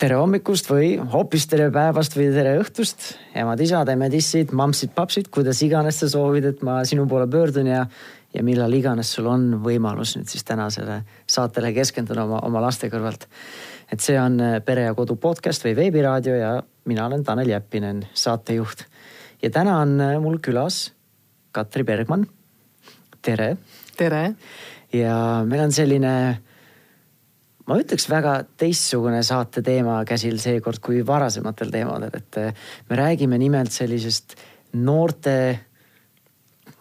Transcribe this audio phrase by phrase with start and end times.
[0.00, 6.08] tere hommikust või hoopis tere päevast või tere õhtust, emad-isad, emmed-issid, mammsid-papsid, kuidas iganes sa
[6.12, 7.86] soovid, et ma sinu poole pöördun ja,
[8.34, 13.24] ja millal iganes sul on võimalus nüüd siis tänasele saatele keskenduda oma, oma laste kõrvalt.
[13.92, 16.52] et see on äh, Pere ja Kodu podcast või veebiraadio ja
[16.84, 18.84] mina olen Tanel Jeppinen, saatejuht.
[19.42, 20.90] ja täna on äh, mul külas
[21.52, 22.26] Katri Bergmann.
[23.22, 23.56] tere.
[23.96, 24.34] tere.
[24.92, 26.12] ja meil on selline
[27.66, 33.38] ma ütleks väga teistsugune saate teema käsil seekord kui varasematel teemadel, et eh, me räägime
[33.42, 34.36] nimelt sellisest
[34.76, 35.36] noorte,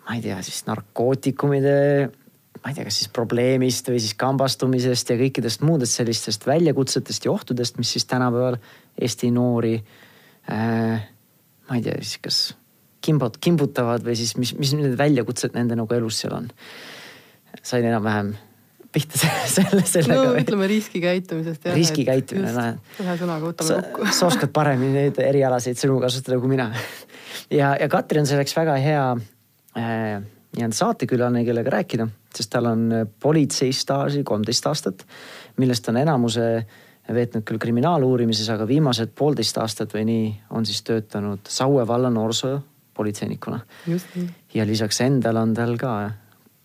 [0.06, 1.78] ma ei tea, siis narkootikumide,
[2.62, 7.34] ma ei tea, kas siis probleemist või siis kambastumisest ja kõikidest muudest sellistest väljakutsetest ja
[7.34, 8.60] ohtudest, mis siis tänapäeval
[8.96, 9.76] Eesti noori
[10.52, 11.08] äh,,
[11.70, 12.42] ma ei tea siis kas
[13.06, 16.52] kimbut-, kimbutavad või siis mis, mis need väljakutsed nende nagu elus seal on.
[17.66, 18.36] sain enam-vähem
[18.96, 19.20] pihta
[19.56, 21.68] selle, sellega no, ütleme riskikäitumisest.
[21.76, 22.94] riskikäitumine, näed.
[23.04, 24.08] ühe sõnaga võtame kokku.
[24.16, 26.70] sa oskad paremini neid erialaseid sõnu kasutada kui mina.
[27.54, 30.24] ja, ja Katri on selleks väga hea äh,
[30.56, 32.88] nii-öelda saatekülaline, kellega rääkida, sest tal on
[33.20, 35.06] politseistaaži kolmteist aastat,
[35.60, 36.48] millest on enamuse
[37.14, 43.60] veetnud küll kriminaaluurimises, aga viimased poolteist aastat või nii on siis töötanud Saue valla noorsoopolitseinikuna.
[44.54, 45.96] ja lisaks endal on tal ka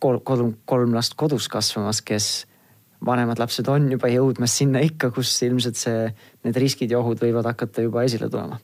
[0.01, 2.31] kolm, kolm, kolm last kodus kasvamas, kes
[3.07, 6.11] vanemad lapsed on juba jõudmas sinna ikka, kus ilmselt see,
[6.45, 8.61] need riskid ja ohud võivad hakata juba esile tulema.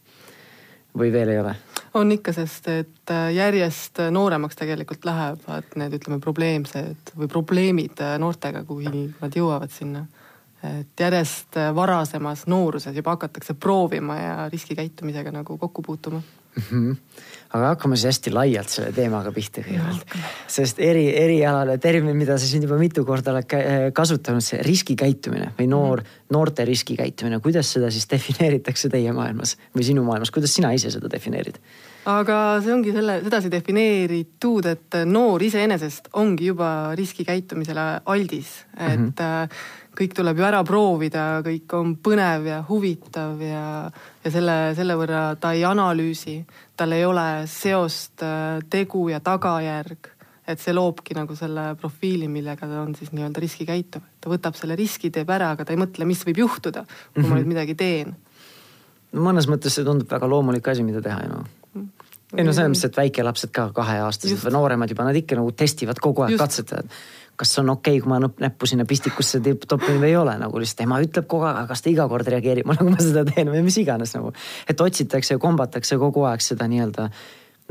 [0.96, 1.54] või veel ei ole?
[1.96, 8.16] on ikka, sest et äh, järjest nooremaks tegelikult lähevad need, ütleme, probleemsed või probleemid äh,
[8.20, 10.06] noortega, kui nad jõuavad sinna.
[10.66, 16.22] et järjest varasemas nooruses juba hakatakse proovima ja riskikäitumisega nagu kokku puutuma
[16.56, 16.64] mm.
[16.70, 16.96] -hmm.
[17.56, 20.16] aga hakkame siis hästi laialt selle teemaga pihta kõigepealt.
[20.46, 25.52] sest eri, erialane termin, mida sa siin juba mitu korda oled äh, kasutanud, see riskikäitumine
[25.58, 26.30] või noor mm, -hmm.
[26.30, 31.10] noorte riskikäitumine, kuidas seda siis defineeritakse teie maailmas või sinu maailmas, kuidas sina ise seda
[31.10, 31.60] defineerid?
[32.06, 36.68] Aga see ongi selle, sedasi defineeritud, et noor iseenesest ongi juba
[36.98, 43.40] riskikäitumisele aldis, et mm -hmm kõik tuleb ju ära proovida, kõik on põnev ja huvitav
[43.40, 43.62] ja,
[44.24, 46.36] ja selle, selle võrra ta ei analüüsi,
[46.76, 50.12] tal ei ole seost äh, tegu ja tagajärg.
[50.46, 54.02] et see loobki nagu selle profiili, millega ta on siis nii-öelda riskikäituv.
[54.20, 57.24] ta võtab selle riski, teeb ära, aga ta ei mõtle, mis võib juhtuda, kui mm
[57.24, 57.28] -hmm.
[57.28, 57.38] ma mhm.
[57.38, 58.16] nüüd midagi teen.
[59.12, 61.46] mõnes mõttes see tundub väga loomulik asi, mida teha ju noh
[62.36, 66.00] ei no selles mõttes, et väikelapsed ka kaheaastased või nooremad juba, nad ikka nagu testivad
[66.02, 66.90] kogu aeg, katsetavad.
[67.36, 70.86] Kas on okei okay,, kui ma näppu sinna pistikusse topin või ei ole, nagu lihtsalt
[70.86, 73.60] ema ütleb kogu aeg, aga kas ta iga kord reageerib kui ma seda teen või
[73.66, 74.32] mis iganes nagu.
[74.68, 77.10] et otsitakse ja kombatakse kogu aeg seda nii-öelda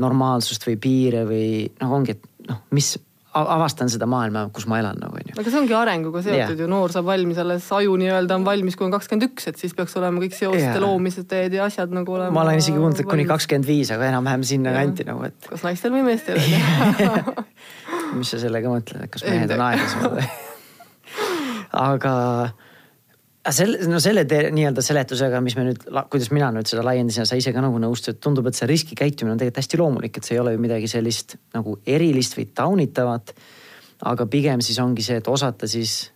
[0.04, 1.48] normaalsust või piire või
[1.82, 2.94] noh, ongi, et noh, mis
[3.36, 5.36] avastan seda maailma, kus ma elan nagu onju.
[5.36, 6.62] aga see ongi arenguga seotud yeah.
[6.64, 9.76] ju, noor saab valmis alles, aju nii-öelda on valmis, kui on kakskümmend üks, et siis
[9.76, 10.80] peaks olema kõik seoste yeah.
[10.82, 12.34] loomised ja asjad nagu olema.
[12.36, 15.50] ma olen isegi kuulnud, et kuni kakskümmend viis, aga enam-vähem sinna kanti nagu, et.
[15.52, 16.40] kas naistel või meestel
[18.18, 20.30] mis sa sellega mõtled, et kas mehed on aeglasemad või?
[21.90, 22.14] aga
[23.54, 27.38] selle, no selle nii-öelda seletusega, mis me nüüd, kuidas mina nüüd seda laiendasin ja sa
[27.40, 30.42] ise ka nagu nõustud, tundub, et see riskikäitumine on tegelikult hästi loomulik, et see ei
[30.42, 33.36] ole ju midagi sellist nagu erilist või taunitavat.
[34.06, 36.12] aga pigem siis ongi see, et osata siis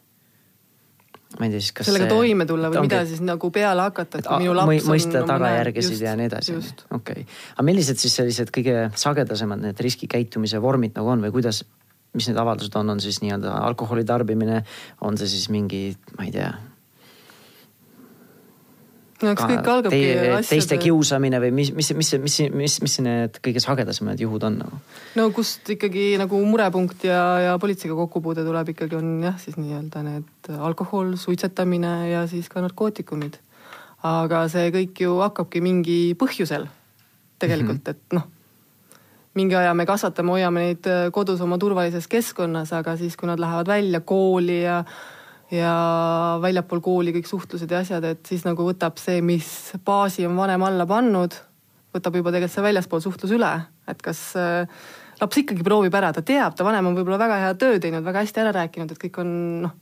[1.40, 3.86] ma ei tea siis, kas sellega see, toime tulla või ongi, mida siis nagu peale
[3.86, 6.56] hakata, et kui minu laps on mõista tagajärgesid ja nii edasi.
[6.58, 11.62] okei okay., aga millised siis sellised kõige sagedasemad need riskikäitumise vormid nagu on või kuidas,
[12.18, 14.64] mis need avaldused on, on siis nii-öelda alkoholi tarbimine,
[15.06, 16.52] on see siis mingi, ma ei tea
[19.24, 20.48] no eks kõik algabki te, asjade.
[20.50, 24.80] teiste kiusamine või mis, mis, mis, mis, mis, mis need kõige sagedasemad juhud on nagu?
[25.20, 30.04] no kust ikkagi nagu murepunkt ja, ja politseiga kokkupuude tuleb ikkagi on jah, siis nii-öelda
[30.08, 33.40] need alkohol, suitsetamine ja siis ka narkootikumid.
[34.08, 36.70] aga see kõik ju hakkabki mingi põhjusel
[37.40, 38.04] tegelikult mm, -hmm.
[38.12, 38.28] et noh
[39.38, 43.68] mingi aja me kasvatame, hoiame neid kodus oma turvalises keskkonnas, aga siis, kui nad lähevad
[43.70, 44.84] välja kooli ja
[45.54, 45.74] ja
[46.42, 49.50] väljapool kooli kõik suhtlused ja asjad, et siis nagu võtab see, mis
[49.86, 51.36] baasi on vanem alla pannud,
[51.96, 53.52] võtab juba tegelikult see väljaspool suhtlus üle,
[53.90, 54.70] et kas äh,
[55.20, 58.24] laps ikkagi proovib ära, ta teab, ta vanem on võib-olla väga hea töö teinud, väga
[58.24, 59.32] hästi ära rääkinud, et kõik on
[59.66, 59.76] noh,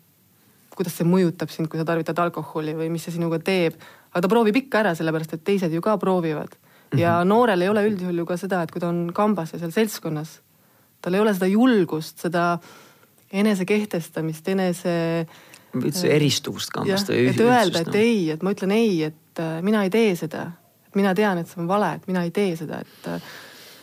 [0.78, 3.78] kuidas see mõjutab sind, kui sa tarvitad alkoholi või mis see sinuga teeb.
[4.12, 6.56] aga ta proovib ikka ära, sellepärast et teised ju ka proovivad.
[6.96, 7.28] ja mhm.
[7.28, 10.40] noorel ei ole üldjuhul ju ka seda, et kui ta on kambas ja seal seltskonnas,
[11.02, 12.60] tal ei ole seda julgust, seda
[13.34, 15.28] enesekehtestamist, enese
[15.76, 19.84] üldse eristuvust kambast või et öelda, et ei, et ma ütlen ei, et äh, mina
[19.86, 20.52] ei tee seda.
[20.96, 23.22] mina tean, et see on vale, et mina ei tee seda, et äh,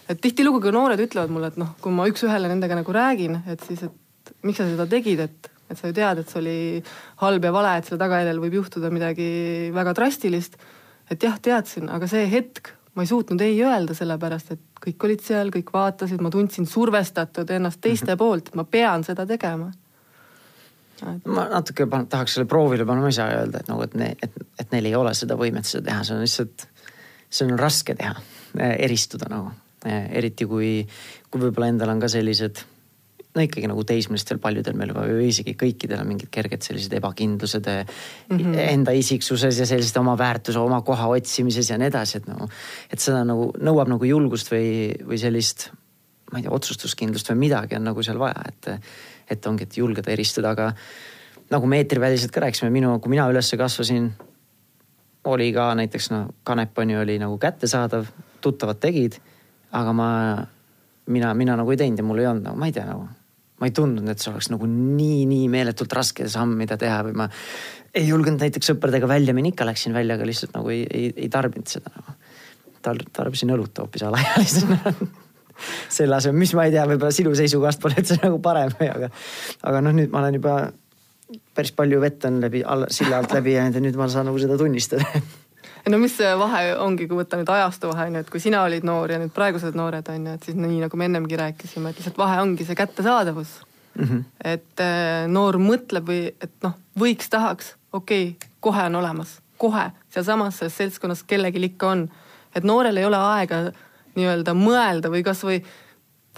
[0.09, 3.63] et tihtilugu ka noored ütlevad mulle, et noh, kui ma üks-ühele nendega nagu räägin, et
[3.65, 6.57] siis, et miks sa seda tegid, et, et sa ju tead, et see oli
[7.23, 9.29] halb ja vale, et selle tagajärjel võib juhtuda midagi
[9.75, 10.59] väga drastilist.
[11.11, 15.25] et jah, teadsin, aga see hetk ma ei suutnud ei öelda, sellepärast et kõik olid
[15.25, 18.19] seal, kõik vaatasid, ma tundsin survestatud ennast teiste -hmm.
[18.19, 19.73] poolt, ma pean seda tegema.
[21.27, 24.39] Ma natuke tahaks selle proovile panna, ma ei saa öelda, et nagu, et ne-, et,
[24.61, 26.67] et neil ei ole seda võimet seda teha, see on lihtsalt,
[27.29, 28.15] see on raske teha,
[28.79, 29.53] eristuda nagu.
[29.85, 30.87] eriti kui,
[31.29, 32.63] kui võib-olla endal on ka sellised
[33.35, 38.39] no ikkagi nagu teismelistel paljudel meil või isegi kõikidel on mingid kerged sellised ebakindlused mm
[38.39, 38.59] -hmm.
[38.63, 42.49] enda isiksuses ja sellised oma väärtuse, oma koha otsimises ja nii edasi, et nagu.
[42.91, 45.71] et seda nagu nõuab nagu julgust või, või sellist,
[46.33, 48.71] ma ei tea, otsustuskindlust või midagi on nagu seal vaja, et.
[49.31, 50.71] Et ongi, et julgeda eristuda, aga
[51.51, 54.13] nagu me eetriväliselt ka rääkisime, minu, kui mina üles kasvasin.
[55.25, 58.07] oli ka näiteks noh, kanep on ju, oli nagu kättesaadav,
[58.41, 59.17] tuttavad tegid,
[59.73, 60.09] aga ma
[61.07, 63.09] mina, mina nagu ei teinud ja mul ei olnud nagu, ma ei tea nagu
[63.61, 67.15] ma ei tundnud, et see oleks nagu nii, nii meeletult raske samm, mida teha või
[67.23, 67.29] ma
[67.95, 71.29] ei julgenud näiteks sõpradega välja minna, ikka läksin välja, aga lihtsalt nagu ei, ei, ei
[71.33, 72.17] tarbinud seda nagu.
[72.85, 74.77] Tar-, tarbisin õlut hoopis alaealisena
[75.89, 79.11] selle asemel, mis ma ei tea, võib-olla sinu seisukohast pole üldse nagu parem aga,
[79.63, 80.57] aga noh, nüüd ma olen juba
[81.55, 82.63] päris palju vett on läbi,
[82.93, 85.07] silla alt läbi jäänud ja nüüd ma saan nagu seda tunnistada
[85.93, 88.65] no mis see vahe ongi, kui võtta nüüd ajastu vahe on ju, et kui sina
[88.67, 91.93] olid noor ja nüüd praegused noored on ju, et siis nii nagu me ennemgi rääkisime,
[91.93, 93.57] et lihtsalt vahe ongi see kättesaadavus
[93.95, 94.05] mm.
[94.05, 94.25] -hmm.
[94.45, 99.91] et äh, noor mõtleb või et noh, võiks, tahaks, okei okay,, kohe on olemas, kohe
[100.11, 102.09] sealsamas selles seltskonnas kellelgi ikka on.
[102.55, 103.57] et noorel ei ole aega
[104.19, 105.61] nii-öelda mõelda või kasvõi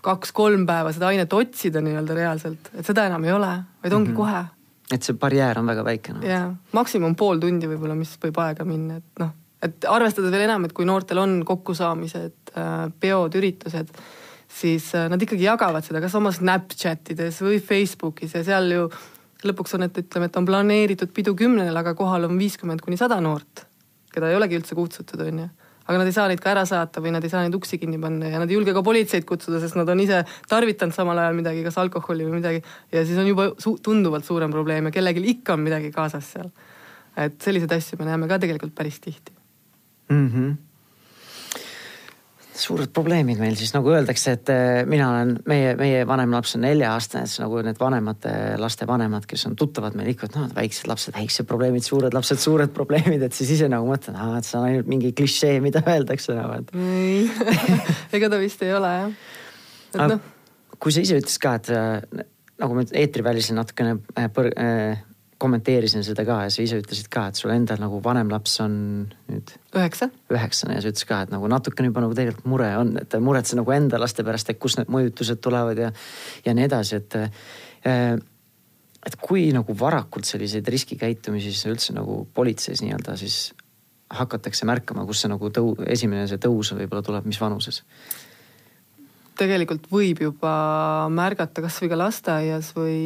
[0.07, 3.53] kaks-kolm päeva seda ainet otsida nii-öelda reaalselt, et seda enam ei ole,
[3.83, 4.17] vaid ongi mm -hmm.
[4.17, 4.45] kohe.
[4.95, 6.21] Et see barjäär on väga väike no..
[6.23, 9.33] jaa, maksimum pool tundi võib-olla, mis võib aega minna, et noh,
[9.63, 13.91] et arvestades veel enam, et kui noortel on kokkusaamised, äh, peod, üritused,
[14.61, 18.89] siis äh, nad ikkagi jagavad seda kas oma Snapchatides või Facebookis ja seal ju
[19.47, 23.19] lõpuks on, et ütleme, et on planeeritud pidu kümnele, aga kohal on viiskümmend kuni sada
[23.21, 23.67] noort,
[24.15, 25.49] keda ei olegi üldse kutsutud, on ju
[25.87, 27.99] aga nad ei saa neid ka ära saata või nad ei saa neid uksi kinni
[28.03, 31.39] panna ja nad ei julge ka politseid kutsuda, sest nad on ise tarvitanud samal ajal
[31.39, 32.63] midagi, kas alkoholi või midagi.
[32.93, 36.51] ja siis on juba su tunduvalt suurem probleem ja kellelgi ikka on midagi kaasas seal.
[37.17, 39.33] et selliseid asju me näeme ka tegelikult päris tihti
[40.11, 40.31] mm.
[40.31, 40.66] -hmm
[42.61, 46.65] suured probleemid meil siis nagu öeldakse, et eh, mina olen, meie, meie vanem laps on
[46.67, 50.91] nelja-aastane, siis nagu need vanemate laste vanemad, kes on tuttavad meil ikka, et noh, väiksed
[50.91, 54.69] lapsed, väiksed probleemid, suured lapsed, suured probleemid, et siis ise nagu mõtlen, et see on
[54.71, 56.73] ainult mingi klišee, mida öeldakse nagu, et.
[58.17, 59.21] ega ta vist ei ole jah.
[59.97, 60.33] et noh.
[60.81, 62.27] kui sa ise ütlesid ka, et eh,
[62.63, 65.03] nagu me eetrivälisel natukene äh, põr- äh,
[65.39, 68.77] kommenteerisin seda ka ja sa ise ütlesid ka, et sul endal nagu vanem laps on
[69.29, 69.53] nüüd.
[69.77, 70.09] üheksa.
[70.33, 73.59] üheksane ja sa ütlesid ka, et nagu natukene juba nagu tegelikult mure on, et muretse
[73.59, 75.93] nagu enda laste pärast, et kust need mõjutused tulevad ja,
[76.47, 77.21] ja nii edasi, et.
[77.87, 78.17] Äh,
[79.07, 83.53] et kui nagu varakult selliseid riskikäitumisi siis üldse nagu politseis nii-öelda siis
[84.11, 87.85] hakatakse märkama, kus see nagu tõu-, esimene see tõus võib-olla tuleb, mis vanuses?
[89.39, 90.53] Tegelikult võib juba
[91.13, 93.01] märgata kasvõi ka lasteaias või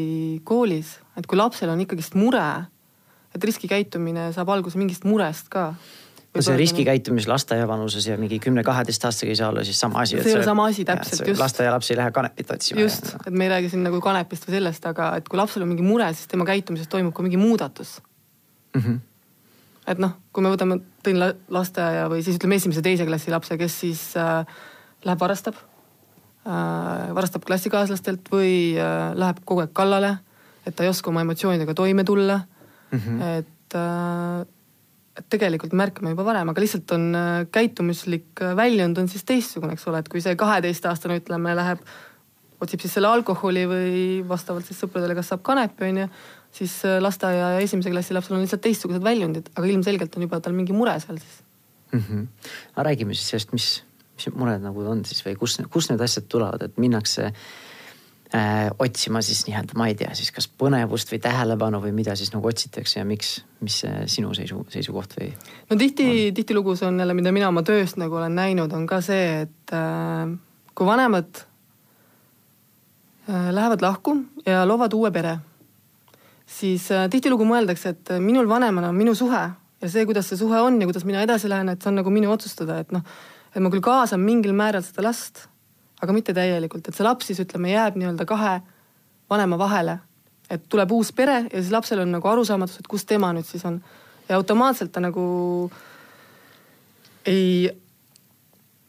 [0.46, 2.46] koolis, et kui lapsel on ikkagist mure,
[3.34, 5.70] et riskikäitumine saab alguse mingist murest ka.
[6.34, 10.18] no see riskikäitumis lasteaia vanuses ja mingi kümne-kaheteist aastasega ei saa olla siis sama asi.
[10.18, 11.42] see ei ole sama asi täpselt, just.
[11.42, 12.80] lasteaialaps ei lähe kanepit otsima.
[12.80, 15.72] just, et me ei räägi siin nagu kanepist või sellest, aga et kui lapsel on
[15.72, 17.98] mingi mure, siis tema käitumises toimub ka mingi muudatus
[18.74, 18.82] mm.
[18.82, 19.00] -hmm.
[19.94, 24.04] et noh, kui me võtame, tõin lasteaia või siis ütleme esimese-teise klassi lapse, kes siis
[24.18, 24.44] äh,
[25.04, 25.58] läheb varastab
[26.44, 30.14] varastab klassikaaslastelt või äh, läheb kogu aeg kallale,
[30.64, 32.98] et ta ei oska oma emotsioonidega toime tulla mm.
[32.98, 33.22] -hmm.
[33.38, 34.46] et, äh,
[35.20, 37.12] et tegelikult märkame juba varem, aga lihtsalt on
[37.52, 41.84] käitumuslik väljund on siis teistsugune, eks ole, et kui see kaheteistaastane, ütleme, läheb,
[42.60, 46.08] otsib siis selle alkoholi või vastavalt siis sõpradele, kas saab kanepi, on ju,
[46.52, 50.56] siis lasteaia ja esimese klassi lapsel on lihtsalt teistsugused väljundid, aga ilmselgelt on juba tal
[50.56, 51.42] mingi mure seal siis
[51.92, 52.00] mm.
[52.00, 52.26] -hmm.
[52.74, 53.84] aga räägime siis sellest, mis
[54.20, 59.22] mis mured nagu on siis või kus, kust need asjad tulevad, et minnakse äh, otsima
[59.22, 63.00] siis nii-öelda, ma ei tea, siis kas põnevust või tähelepanu või mida siis nagu otsitakse
[63.00, 65.30] ja miks, mis see sinu seisu, seisukoht või?
[65.70, 69.00] no tihti, tihtilugu see on jälle, mida mina oma tööst nagu olen näinud, on ka
[69.04, 70.34] see, et äh,
[70.74, 71.42] kui vanemad
[73.30, 75.38] äh, lähevad lahku ja loovad uue pere,
[76.46, 79.42] siis äh, tihtilugu mõeldakse, et minul vanemana on minu suhe
[79.80, 82.10] ja see, kuidas see suhe on ja kuidas mina edasi lähen, et see on nagu
[82.14, 83.06] minu otsustada, et noh
[83.54, 85.46] et ma küll kaasan mingil määral seda last,
[86.00, 88.60] aga mitte täielikult, et see laps siis ütleme, jääb nii-öelda kahe
[89.30, 89.98] vanema vahele.
[90.50, 93.64] et tuleb uus pere ja siis lapsel on nagu arusaamatus, et kus tema nüüd siis
[93.64, 93.80] on.
[94.28, 95.70] ja automaatselt ta nagu
[97.26, 97.70] ei,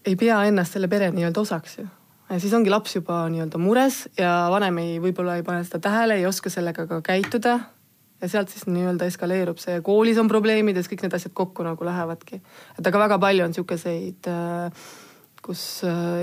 [0.06, 1.88] ei pea ennast selle pere nii-öelda osaks ju.
[2.38, 6.26] siis ongi laps juba nii-öelda mures ja vanem ei, võib-olla ei pane seda tähele, ei
[6.26, 7.60] oska sellega ka käituda.
[8.22, 11.66] Ja sealt siis nii-öelda eskaleerub see, koolis on probleemid ja siis kõik need asjad kokku
[11.66, 12.42] nagu lähevadki.
[12.80, 14.32] et aga väga palju on sihukeseid,
[15.42, 15.64] kus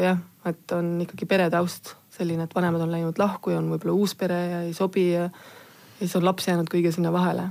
[0.02, 4.14] jah, et on ikkagi peretaust selline, et vanemad on läinud lahku ja on võib-olla uus
[4.18, 7.48] pere ja ei sobi ja, ja siis on laps jäänud kõige sinna vahele.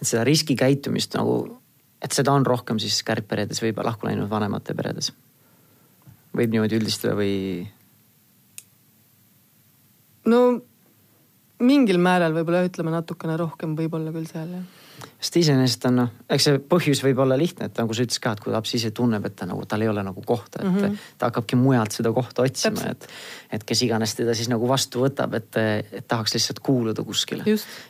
[0.00, 1.58] et seda riskikäitumist nagu,
[2.02, 5.12] et seda on rohkem siis kärgperedes või lahku läinud vanemate peredes?
[6.36, 7.66] võib niimoodi üldistada või?
[10.28, 10.40] no
[11.58, 14.66] mingil määral võib-olla ütleme natukene rohkem võib-olla küll seal jah
[15.20, 18.32] sest iseenesest on noh, eks see põhjus võib olla lihtne, et nagu sa ütlesid ka,
[18.36, 20.78] et kui laps ise tunneb, et ta nagu, tal ei ole nagu kohta, et mm
[20.78, 21.04] -hmm.
[21.18, 23.08] ta hakkabki mujalt seda kohta otsima, et.
[23.52, 25.56] et kes iganes teda siis nagu vastu võtab, et,
[25.92, 27.44] et tahaks lihtsalt kuuluda kuskile.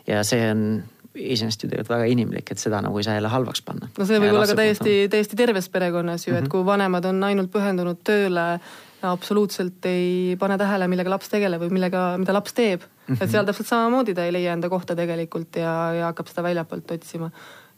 [0.06, 0.82] ja see on
[1.16, 3.88] iseenesest ju tegelikult väga inimlik, et seda nagu ei saa jälle halvaks panna.
[3.99, 6.38] no see võib olla ka täiesti, täiesti terves perekonnas ju mm, -hmm.
[6.38, 6.50] et mhm.
[6.50, 8.61] kui vanemad on ainult pühendunud tööle
[9.03, 13.15] absoluutselt ei pane tähele, millega laps tegeleb või millega, mida laps teeb mm.
[13.15, 13.23] -hmm.
[13.23, 16.91] et seal täpselt samamoodi ta ei leia enda kohta tegelikult ja, ja hakkab seda väljapoolt
[16.91, 17.31] otsima.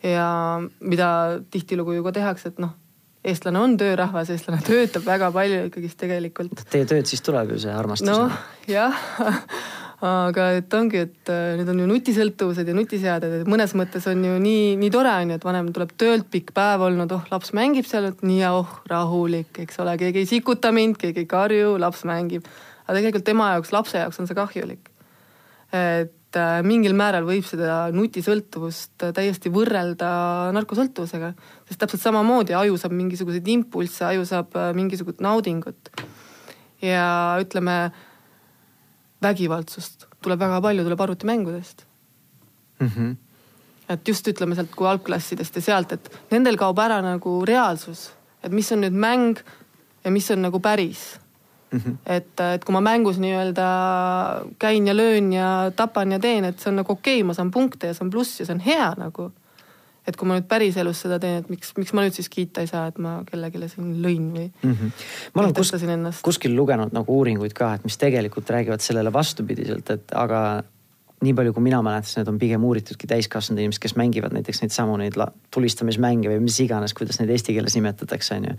[0.02, 0.28] ja
[0.80, 2.76] mida tihtilugu ju ka tehakse, et noh,
[3.24, 6.64] eestlane on töörahvas, eestlane töötab väga palju ikkagist tegelikult.
[6.70, 8.08] Teie tööd siis tuleb ju see armastus?
[8.08, 8.32] noh,
[8.68, 8.94] jah
[10.04, 14.20] aga et ongi, et äh, nüüd on ju nutisõltuvused ja nutiseaded, et mõnes mõttes on
[14.22, 17.50] ju nii, nii tore on ju, et vanem tuleb töölt, pikk päev olnud, oh laps
[17.56, 21.30] mängib seal, et nii ja oh rahulik, eks ole, keegi ei sikuta mind, keegi ei
[21.30, 22.46] karju, laps mängib.
[22.86, 24.92] aga tegelikult tema jaoks, lapse jaoks on see kahjulik.
[25.74, 31.34] et äh, mingil määral võib seda nutisõltuvust täiesti võrrelda narkosõltuvusega,
[31.66, 35.90] sest täpselt samamoodi aju saab mingisuguseid impulsse, aju saab äh, mingisugust naudingut.
[36.86, 37.90] ja ütleme
[39.22, 41.84] vägivaldsust tuleb väga palju, tuleb arvutimängudest
[42.80, 42.88] mm.
[42.88, 43.16] -hmm.
[43.88, 48.10] et just ütleme sealt kui algklassidest ja sealt, et nendel kaob ära nagu reaalsus,
[48.42, 49.38] et mis on nüüd mäng
[50.04, 51.18] ja mis on nagu päris
[51.72, 51.78] mm.
[51.78, 51.96] -hmm.
[52.06, 53.66] et, et kui ma mängus nii-öelda
[54.58, 57.50] käin ja löön ja tapan ja teen, et see on nagu okei okay,, ma saan
[57.50, 59.32] punkte ja see on pluss ja see on hea nagu
[60.08, 62.70] et kui ma nüüd päriselus seda teen, et miks, miks ma nüüd siis kiita ei
[62.70, 64.72] saa, et ma kellelegi siin lõin või mm.
[64.72, 65.04] -hmm.
[65.34, 65.74] ma olen kus,
[66.24, 70.42] kuskil lugenud nagu uuringuid ka, et mis tegelikult räägivad sellele vastupidiselt, et aga
[71.24, 74.74] nii palju, kui mina mäletan, need on pigem uuritudki täiskasvanud inimesed, kes mängivad näiteks neid
[74.74, 75.18] samu neid
[75.54, 78.56] tulistamismänge või mis iganes, kuidas neid eesti keeles nimetatakse, on ju.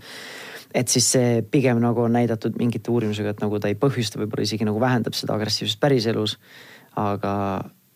[0.74, 4.44] et siis see pigem nagu on näidatud mingite uurimusega, et nagu ta ei põhjusta, võib-olla
[4.44, 6.38] isegi nagu vähendab seda agressiivsust päriselus.
[6.96, 7.32] aga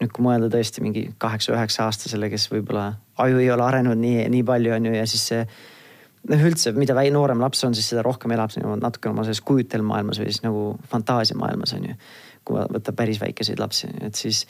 [0.02, 2.88] nüüd, kui mõelda tõesti mingi kaheksa-üheksa aastasele, kes võib-olla
[3.22, 5.44] aju ei ole arenenud nii, nii palju, on ju, ja siis see
[6.30, 10.20] noh, üldse, mida väi-, noorem laps on, siis seda rohkem elab natuke oma selles kujutelmaailmas
[10.22, 11.98] või siis nagu fantaasiamaailmas on ju.
[12.44, 14.42] kui võtta päris väikeseid lapsi, et siis,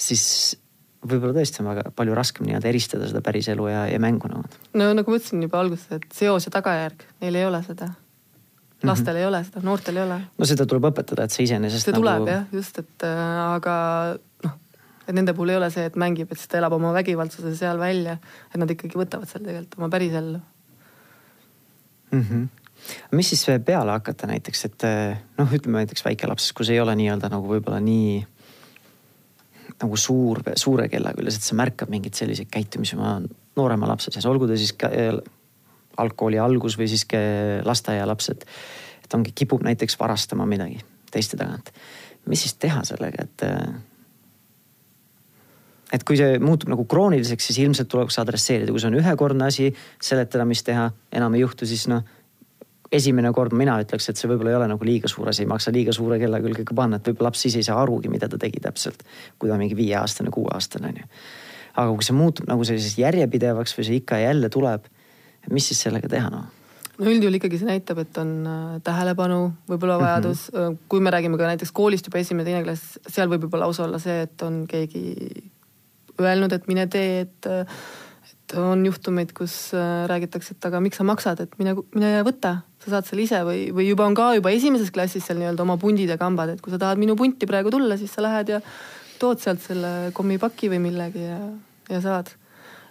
[0.00, 0.22] siis
[1.04, 4.48] võib-olla tõesti on väga palju raskem nii-öelda eristada seda päris elu ja, ja mängu nagu.
[4.76, 7.90] no nagu ma ütlesin juba alguses, et seos ja tagajärg, neil ei ole seda.
[8.82, 9.20] lastel mm -hmm.
[9.20, 10.20] ei ole seda, noortel ei ole.
[10.38, 11.84] no seda tuleb õpetada, et see iseenesest.
[11.84, 12.02] see nagu...
[12.04, 13.76] tuleb jah, just, et äh, aga
[15.10, 17.80] et nende puhul ei ole see, et mängib, et siis ta elab oma vägivaldsuse seal
[17.82, 18.16] välja,
[18.50, 20.40] et nad ikkagi võtavad seal tegelikult oma päris ellu
[22.12, 22.24] mm.
[22.28, 22.48] -hmm.
[23.18, 24.88] mis siis peale hakata näiteks, et
[25.38, 28.20] noh, ütleme näiteks väikelapses, kus ei ole nii-öelda nagu võib-olla nii
[29.80, 33.18] nagu suur, suure kellaga üles, et see märkab mingeid selliseid käitumisi oma
[33.56, 34.90] noorema lapse seas, olgu ta siis ka
[36.00, 37.06] algkooli algus või siis
[37.64, 38.44] lasteaialapsed.
[39.04, 41.72] et ongi, kipub näiteks varastama midagi teiste tagant.
[42.26, 43.42] mis siis teha sellega, et
[45.92, 49.70] et kui see muutub nagu krooniliseks, siis ilmselt tuleks adresseerida, kui see on ühekordne asi,
[50.02, 52.06] seletada, mis teha, enam ei juhtu, siis noh.
[52.90, 55.70] esimene kord mina ütleks, et see võib-olla ei ole nagu liiga suur asi, ei maksa
[55.74, 58.38] liiga suure kella külge ka panna, et võib-olla laps ise ei saa arugi, mida ta
[58.38, 59.04] tegi täpselt.
[59.38, 61.10] kui ta on mingi viieaastane, kuueaastane on ju.
[61.76, 64.88] aga kui see muutub nagu selliseks järjepidevaks või see ikka ja jälle tuleb,
[65.50, 66.48] mis siis sellega teha noh?
[66.98, 69.38] no üldjuhul ikkagi see näitab, et on äh, tähelepanu,
[69.70, 70.82] võib-olla vajadus mm, -hmm.
[70.90, 74.02] kui me räägime ka näiteks koolist juba esimene, teine klass, seal võib juba lausa olla
[74.02, 75.14] see, et on keegi
[76.26, 77.50] öelnud, et mine tee, et
[78.50, 82.56] et on juhtumeid, kus äh, räägitakse, et aga miks sa maksad, et mine, mine võta,
[82.82, 85.76] sa saad selle ise või, või juba on ka juba esimeses klassis seal nii-öelda oma
[85.80, 88.60] pundid ja kambad, et kui sa tahad minu punti praegu tulla, siis sa lähed ja
[89.20, 91.40] tood sealt selle kommipaki või millegi ja,
[91.92, 92.32] ja saad.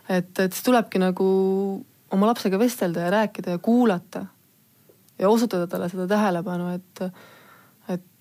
[0.07, 1.29] et, et siis tulebki nagu
[2.15, 4.25] oma lapsega vestelda ja rääkida ja kuulata
[5.19, 7.03] ja osutada talle seda tähelepanu, et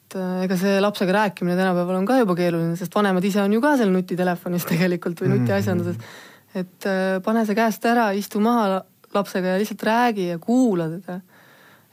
[0.09, 3.53] et äh, ega see lapsega rääkimine tänapäeval on ka juba keeruline, sest vanemad ise on
[3.53, 5.99] ju ka seal nutitelefonis tegelikult või nutiasjanduses.
[6.57, 8.81] et äh, pane see käest ära, istu maha
[9.15, 11.21] lapsega ja lihtsalt räägi ja kuula teda.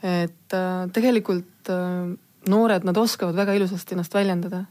[0.04, 1.74] et äh, tegelikult
[2.48, 4.66] noored, nad oskavad väga ilusasti ennast väljendada.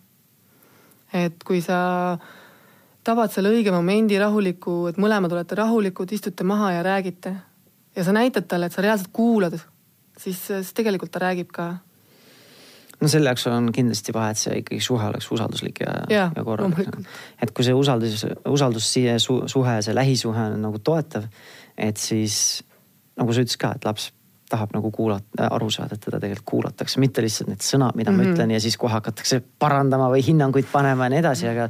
[1.13, 2.19] et kui sa
[3.05, 7.37] tabad selle õige momendi rahuliku, et mõlemad olete rahulikud, istute maha ja räägite
[7.97, 9.59] ja sa näitad talle, et sa reaalselt kuulad,
[10.17, 11.75] siis, siis tegelikult ta räägib ka
[13.01, 16.45] no selle jaoks on kindlasti vaja, et see ikkagi suhe oleks usalduslik ja, Jaa, ja
[16.45, 16.89] korralik
[17.43, 21.25] et kui see usaldus, usaldussuhe, see lähisuhe on nagu toetav,
[21.77, 22.63] et siis
[23.19, 24.13] nagu sa ütlesid ka, et laps
[24.51, 28.17] tahab nagu kuulata, aru saada, et teda tegelikult kuulatakse, mitte lihtsalt need sõnad, mida mm
[28.19, 28.25] -hmm.
[28.25, 28.35] ma Mhm.
[28.35, 31.69] ütlen ja siis kohe hakatakse parandama või hinnanguid panema ja nii edasi, aga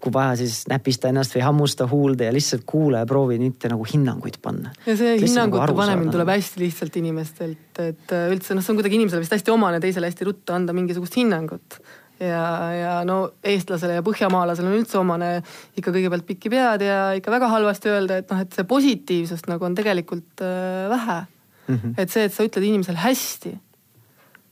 [0.00, 3.86] kui vaja, siis näpista ennast või hammusta huulde ja lihtsalt kuula ja proovi mitte nagu
[3.86, 4.72] hinnanguid panna.
[4.86, 8.80] ja see Lihtsalt hinnangute nagu panemine tuleb hästi lihtsalt inimestelt, et üldse noh, see on
[8.80, 11.80] kuidagi inimesele vist hästi omane teisele hästi ruttu anda mingisugust hinnangut.
[12.20, 12.44] ja,
[12.76, 15.32] ja no eestlasele ja põhjamaalasele on üldse omane
[15.80, 19.64] ikka kõigepealt pikki pead ja ikka väga halvasti öelda, et noh, et see positiivsust nagu
[19.64, 21.74] on tegelikult äh, vähe mm.
[21.74, 21.94] -hmm.
[21.96, 23.54] et see, et sa ütled inimesele hästi,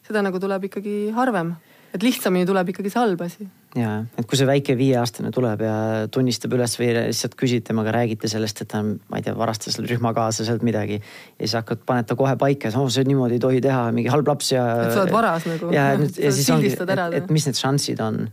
[0.09, 1.55] seda nagu tuleb ikkagi harvem,
[1.93, 5.75] et lihtsamini tuleb ikkagi see halb asi ja, et kui see väike viieaastane tuleb ja
[6.13, 9.79] tunnistab üles või lihtsalt küsid temaga, räägite sellest, et ta on, ma ei tea, varastas
[9.85, 11.01] rühmakaaslaselt midagi.
[11.03, 14.13] ja siis hakkad, paned ta kohe paika, et oh, see niimoodi ei tohi teha, mingi
[14.13, 14.65] halb laps ja.
[14.87, 15.73] Et sa oled varas nagu.
[15.75, 18.29] ja Jah, nüüd ja siis ongi, et, et mis need šanssid on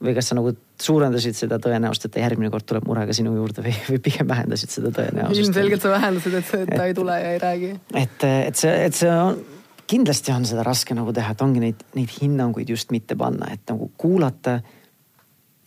[0.00, 3.64] või kas sa nagu suurendasid seda tõenäosust, et ta järgmine kord tuleb murega sinu juurde
[3.66, 5.44] või, või pigem vähendasid seda tõenäosust?
[5.44, 7.72] ilmselgelt sa vähendasid, et ta ei tule ja ei räägi.
[7.92, 9.42] et, et see, et see on,
[9.90, 13.66] kindlasti on seda raske nagu teha, et ongi neid, neid hinnanguid just mitte panna, et
[13.70, 14.60] nagu kuulata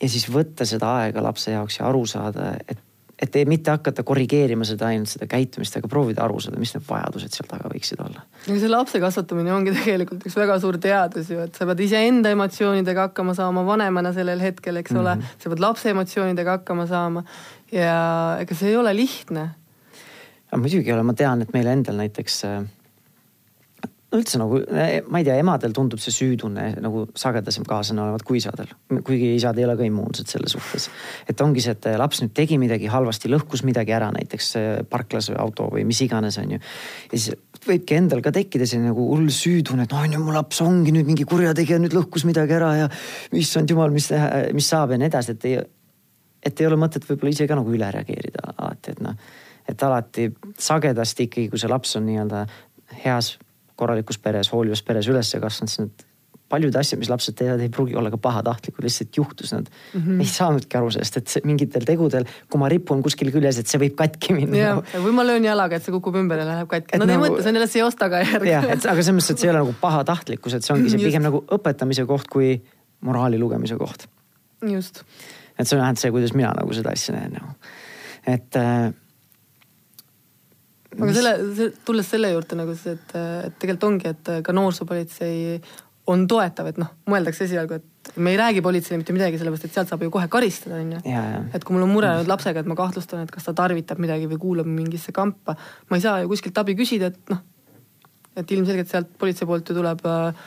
[0.04, 2.80] ja siis võtta seda aega lapse jaoks ja aru saada, et,
[3.24, 6.86] et ei, mitte hakata korrigeerima seda ainult seda käitumist, aga proovida aru saada, mis need
[6.88, 8.24] vajadused seal taga võiksid olla.
[8.48, 12.34] no see lapse kasvatamine ongi tegelikult üks väga suur teadus ju, et sa pead iseenda
[12.36, 15.44] emotsioonidega hakkama saama vanemana sellel hetkel, eks ole mm, -hmm.
[15.44, 17.26] sa pead lapse emotsioonidega hakkama saama
[17.72, 17.98] ja
[18.44, 19.50] ega see ei ole lihtne.
[20.56, 22.64] muidugi ei ole, ma tean, et meil endal näiteks äh,
[24.14, 24.60] üldse nagu,
[25.10, 28.70] ma ei tea, emadel tundub see süütunne nagu sagedasem kaasana olevat kui isadel,
[29.06, 30.90] kuigi isad ei ole ka immuunsed selle suhtes.
[31.30, 35.32] et ongi see, et laps nüüd tegi midagi halvasti, lõhkus midagi ära, näiteks äh, parklas
[35.32, 36.60] või auto või mis iganes, onju.
[37.12, 37.34] ja siis
[37.66, 41.10] võibki endal ka tekkida selline nagu hull süütunne, et on ju, mu laps ongi nüüd
[41.10, 42.92] mingi kurjategija, nüüd lõhkus midagi ära ja
[43.40, 44.12] issand jumal, mis,
[44.54, 45.64] mis saab ja nii edasi, et ei,
[46.44, 49.18] et ei ole mõtet võib-olla ise ka nagu üle reageerida alati, et noh,
[49.70, 50.28] et alati
[50.60, 52.44] sagedasti ikkagi, kui see laps on nii-öelda
[53.06, 53.34] heas
[53.84, 56.10] korralikus peres, hoolivas peres üles kasvanud, siis need
[56.54, 60.22] paljud asjad, mis lapsed teevad, ei pruugi olla ka pahatahtlikud, lihtsalt juhtus, nad mm -hmm.
[60.22, 63.82] ei saanudki aru sellest, et see, mingitel tegudel, kui ma ripun kuskil küljes, et see
[63.82, 67.00] võib katki minna ja, või ma löön jalaga, et see kukub ümber ja läheb katki.
[67.02, 68.50] Nad ei nagu- mõtle, see on jälle seos tagajärg.
[68.50, 71.00] jah, et aga selles mõttes, et see ei ole nagu pahatahtlikkus, et see ongi see
[71.02, 71.10] Just.
[71.10, 72.58] pigem nagu õpetamise koht kui
[73.02, 74.06] moraali lugemise koht
[74.62, 75.02] just,
[75.58, 77.56] et see on vähemalt see, kuidas mina nagu seda asja näen nagu,
[78.28, 78.92] et äh,.
[81.04, 83.16] Aga selle, tulles selle juurde nagu see, et,
[83.48, 85.60] et tegelikult ongi, et ka noorsoopolitsei
[86.12, 89.78] on toetav, et noh, mõeldakse esialgu, et me ei räägi politseile mitte midagi, sellepärast et
[89.78, 91.00] sealt saab ju kohe karistada, onju.
[91.08, 93.54] ja, ja et kui mul on mure nüüd lapsega, et ma kahtlustan, et kas ta
[93.56, 97.40] tarvitab midagi või kuulab mingisse kampa, ma ei saa ju kuskilt abi küsida, et noh,
[98.36, 100.44] et ilmselgelt sealt politsei poolt ju tuleb äh,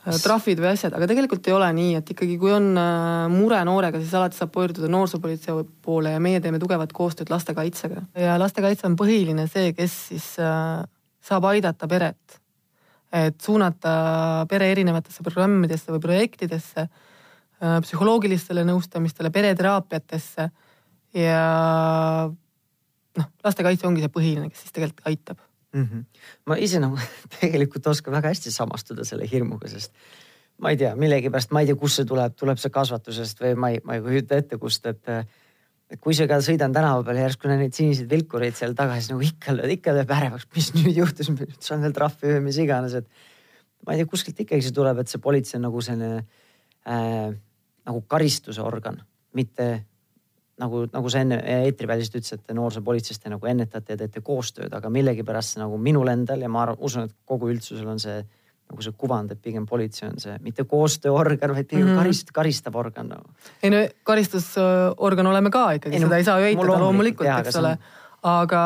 [0.00, 4.00] trahvid või asjad, aga tegelikult ei ole nii, et ikkagi, kui on äh, mure noorega,
[4.00, 8.06] siis alati saab pöörduda noorsoopolitsei poole ja meie teeme tugevat koostööd lastekaitsega.
[8.24, 10.80] ja lastekaitse on põhiline see, kes siis äh,
[11.20, 12.40] saab aidata peret.
[13.12, 16.84] et suunata pere erinevatesse programmidesse või projektidesse,
[17.58, 20.46] psühholoogilistele nõustamistele, pereteraapiatesse
[21.18, 21.42] ja
[23.18, 25.84] noh, lastekaitse ongi see põhiline, kes siis tegelikult aitab mm.
[25.84, 26.04] -hmm.
[26.46, 26.98] ma ise nagu
[27.40, 29.92] tegelikult oskan väga hästi samastuda selle hirmuga, sest
[30.60, 33.70] ma ei tea, millegipärast ma ei tea, kust see tuleb, tuleb see kasvatusest või ma
[33.74, 35.14] ei, ma ei kujuta ette, kust, et
[35.90, 39.10] et kui sa ka sõidan tänava peal järsku näed neid siniseid vilkureid seal taga, siis
[39.10, 42.94] nagu ikka ikka lööb ärevaks, mis nüüd juhtus, nüüd saan veel trahvi või mis iganes,
[42.94, 43.08] et
[43.86, 46.20] ma ei tea, kuskilt ikkagi see tuleb, et see politsei on nagu selline
[46.86, 47.32] äh,
[47.90, 49.00] nagu karistuse organ,
[49.34, 49.66] mitte
[50.60, 54.92] nagu, nagu sa enne eetriväliselt ütlesid, et noorsoopolitseis te nagu ennetate ja teete koostööd, aga
[54.92, 58.20] millegipärast see nagu minul endal ja ma arvan, usun, et kogu üldsusel on see
[58.70, 61.94] nagu see kuvand, et pigem politsei on see mitte koostööorgan, vaid pigem mm.
[61.94, 62.02] -hmm.
[62.04, 63.32] karist, karistav organ nagu..
[63.62, 67.50] ei no karistusorgan oleme ka ikkagi, Ei no, seda ei saa ju eitada loomulikult, loomulikult,
[67.50, 67.74] eks ole
[68.22, 68.62] aga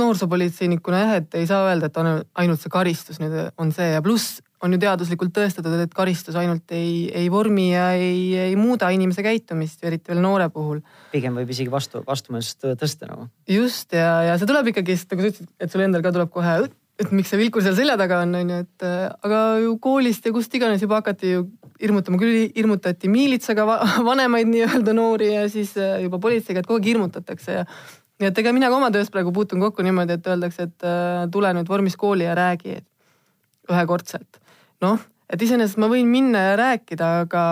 [0.00, 4.02] noorsoopolitseinikuna jah, et ei saa öelda, et on ainult see karistus nüüd on see ja
[4.02, 8.90] pluss on ju teaduslikult tõestatud, et karistus ainult ei, ei vormi ja ei, ei muuda
[8.92, 10.82] inimese käitumist, eriti veel noore puhul.
[11.12, 13.30] pigem võib isegi vastu, vastumeelsust tõsta nagu.
[13.48, 16.58] just ja, ja see tuleb ikkagist, nagu sa ütlesid, et sul endal ka tuleb kohe,
[17.00, 20.34] et miks see vilkur seal selja taga on, onju, et äh, aga ju koolist ja
[20.36, 21.46] kust iganes juba hakati ju
[21.80, 23.78] hirmutama, küll hirmutati miilitsaga va
[24.10, 27.64] vanemaid nii-öelda noori ja siis äh, juba politseiga, et kogu aeg hirmutatakse ja
[28.20, 31.24] nii et ega mina ka oma töös praegu puutun kokku niimoodi, et öeldakse, et äh,
[31.32, 32.86] tule nüüd vormis kooli ja räägi et
[33.70, 34.40] ühekordselt.
[34.84, 37.42] noh, et iseenesest ma võin minna ja rääkida, aga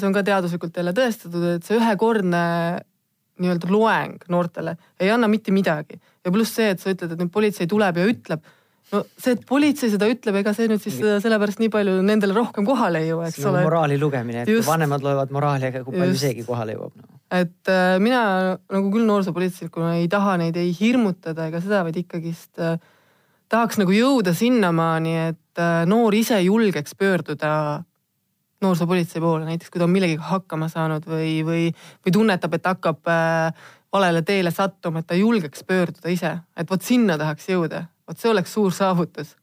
[0.00, 2.42] see on ka teaduslikult jälle tõestatud, et see ühekordne
[3.42, 7.32] nii-öelda loeng noortele ei anna mitte midagi ja pluss see, et sa ütled, et nüüd
[7.34, 8.46] politsei tuleb ja ütleb
[8.92, 12.66] no see, et politsei seda ütleb, ega see nüüd siis sellepärast nii palju nendele rohkem
[12.68, 13.64] kohale ei jõua, eks see ole.
[13.66, 14.68] moraali lugemine, et Just.
[14.68, 17.08] vanemad loevad moraali, aga kui palju seegi kohale jõuab no..
[17.36, 18.20] et äh, mina
[18.56, 22.78] nagu küll noorsoopolitseininkuna ei taha neid ei hirmutada ega seda, vaid ikkagist äh,
[23.52, 27.82] tahaks nagu jõuda sinnamaani, et äh, noor ise julgeks pöörduda
[28.62, 31.64] noorsoopolitsei poole, näiteks kui ta on millegagi hakkama saanud või, või,
[32.04, 36.82] või tunnetab, et hakkab äh, valele teele sattuma, et ta julgeks pöörduda ise, et vot
[36.82, 39.36] sinna tahaks jõuda, vot see oleks suur saavutus.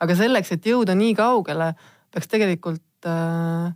[0.00, 1.72] aga selleks, et jõuda nii kaugele,
[2.12, 3.72] peaks tegelikult äh,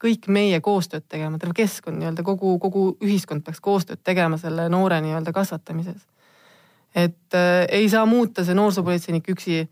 [0.00, 5.00] kõik meie koostööd tegema, terve keskkond nii-öelda kogu, kogu ühiskond peaks koostööd tegema selle noore
[5.04, 6.06] nii-öelda kasvatamises.
[6.94, 9.68] et äh, ei saa muuta see noorsoopolitseinik üksi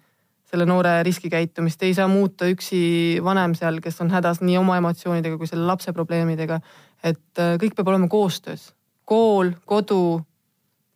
[0.48, 2.80] selle noore riskikäitumist, ei saa muuta üksi
[3.24, 6.60] vanem seal, kes on hädas nii oma emotsioonidega kui selle lapse probleemidega.
[7.04, 8.72] et äh, kõik peab olema koostöös,
[9.04, 10.20] kool, kodu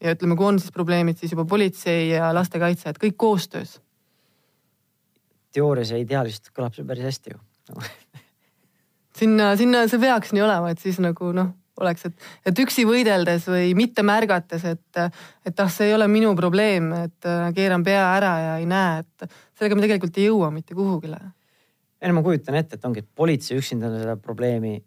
[0.02, 3.80] ja ütleme, kui on siis probleemid, siis juba politsei ja lastekaitse, et kõik koostöös.
[5.52, 7.40] teoorias ja ideaalis kõlab see päris hästi ju
[9.20, 13.46] sinna, sinna see peaks nii olema, et siis nagu noh, oleks, et, et üksi võideldes
[13.48, 15.02] või mitte märgates, et,
[15.46, 19.02] et ah, see ei ole minu probleem, et äh, keeran pea ära ja ei näe,
[19.02, 21.20] et sellega me tegelikult ei jõua mitte kuhugile.
[22.02, 24.82] ei no ma kujutan ette, et ongi, et politsei üksinda seda probleemi.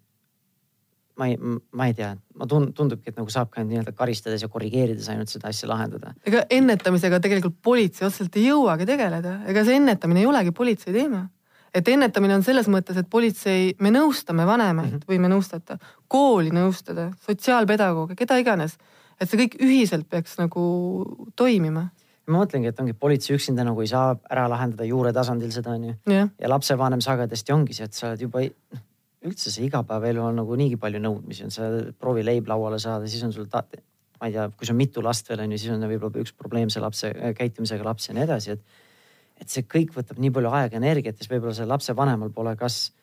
[1.16, 1.38] ma ei,
[1.72, 5.32] ma ei tea, ma tund-, tundubki, et nagu saab ka nii-öelda karistades ja korrigeerides ainult
[5.32, 6.14] seda asja lahendada.
[6.28, 11.30] ega ennetamisega tegelikult politsei otseselt ei jõuagi tegeleda, ega see ennetamine ei olegi politsei teema.
[11.76, 15.10] Et ennetamine on selles mõttes, et politsei, me nõustame vanemaid mm -hmm.
[15.12, 18.78] või me nõustada, kooli nõustada, sotsiaalpedagooge, keda iganes.
[19.20, 21.90] et see kõik ühiselt peaks nagu toimima.
[22.28, 25.96] ma mõtlengi, et ongi politsei üksinda nagu ei saa ära lahendada juure tasandil seda onju.
[26.08, 28.82] jah, ja lapsevanem sagedasti ongi see, et sa oled juba, noh
[29.26, 31.68] üldse see igapäevaelu on nagu niigi palju nõudmisi on, sa
[32.00, 33.64] proovi leib lauale saada, siis on sul ta,
[34.20, 36.36] ma ei tea, kui sul on mitu last veel on ju, siis on võib-olla üks
[36.38, 38.84] probleemse lapse käitumisega laps ja nii edasi, et
[39.42, 42.56] et see kõik võtab nii palju aega ja energiat ja siis võib-olla sellel lapsevanemal pole
[42.60, 42.94] kas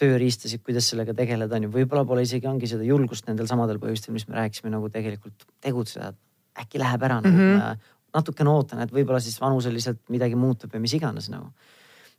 [0.00, 4.14] tööriistasid, kuidas sellega tegeleda on ju, võib-olla pole isegi ongi seda julgust nendel samadel põhjustel,
[4.16, 6.12] mis me rääkisime nagu tegelikult tegutseda.
[6.58, 7.78] äkki läheb ära nagu mm, -hmm.
[8.14, 11.52] natukene ootan, et võib-olla siis vanuseliselt midagi muutub ja mis iganes nagu.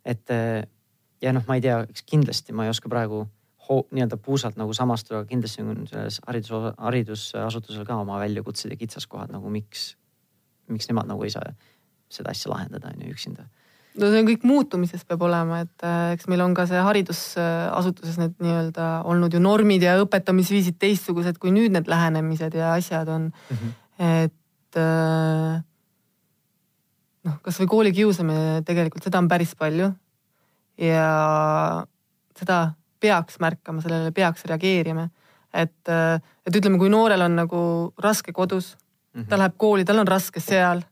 [0.04, 0.64] et eh,
[1.22, 3.26] ja noh, ma ei tea, kindlasti ma ei oska praegu
[3.68, 9.32] nii-öelda puusalt nagu samastuda, aga kindlasti on selles haridus, haridusasutusel ka oma väljakutsed ja kitsaskohad
[9.32, 9.96] nagu miks,
[10.68, 11.54] miks nemad nagu ei saa
[12.16, 13.46] seda asja lahendada on ju üksinda.
[13.94, 18.18] no see on kõik muutumises peab olema, et äh, eks meil on ka see haridusasutuses
[18.18, 23.28] need nii-öelda olnud ju normid ja õpetamisviisid teistsugused, kui nüüd need lähenemised ja asjad on
[23.30, 23.56] mm.
[23.56, 23.74] -hmm.
[24.22, 25.62] et äh,
[27.28, 29.92] noh, kasvõi koolikiusamine tegelikult seda on päris palju
[30.78, 31.10] ja
[32.34, 35.08] seda peaks märkama, sellele peaks reageerima.
[35.54, 35.88] et,
[36.46, 37.60] et ütleme, kui noorel on nagu
[38.02, 38.74] raske kodus,
[39.14, 39.28] Mhm.
[39.30, 40.82] ta läheb kooli, tal on raske seal.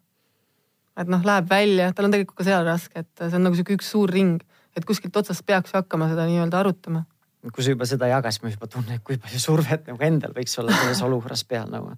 [0.99, 3.77] Et noh, läheb välja, tal on tegelikult ka seal raske, et see on nagu sihuke
[3.79, 4.43] üks suur ring,
[4.77, 7.05] et kuskilt otsast peaks ju hakkama seda nii-öelda arutama.
[7.43, 10.55] kui sa juba seda jagad, siis ma juba tunnen, kui palju survet nagu endal võiks
[10.63, 11.97] olla selles olukorras peal nagu.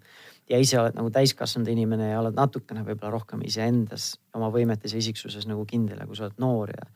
[0.50, 5.00] ja ise oled nagu täiskasvanud inimene ja oled natukene võib-olla rohkem iseendas, oma võimetes ja
[5.00, 6.86] isiksuses nagu kindel ja kui sa oled noor ja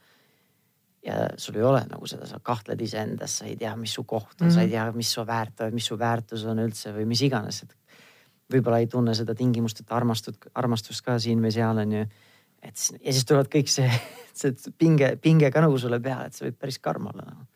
[1.09, 4.41] ja sul ei ole nagu seda, sa kahtled iseendas, sa ei tea, mis su koht
[4.41, 4.55] on mm, -hmm.
[4.55, 7.77] sa ei tea, mis su väärt, mis su väärtus on üldse või mis iganes, et
[8.53, 12.07] võib-olla ei tunne seda tingimusteta armastust, armastust ka siin või seal on ju.
[12.63, 13.91] et siis- ja siis tulevad kõik see,
[14.39, 17.47] see pinge, pinge ka nagu sulle peale, et see võib päris karm olla nagu.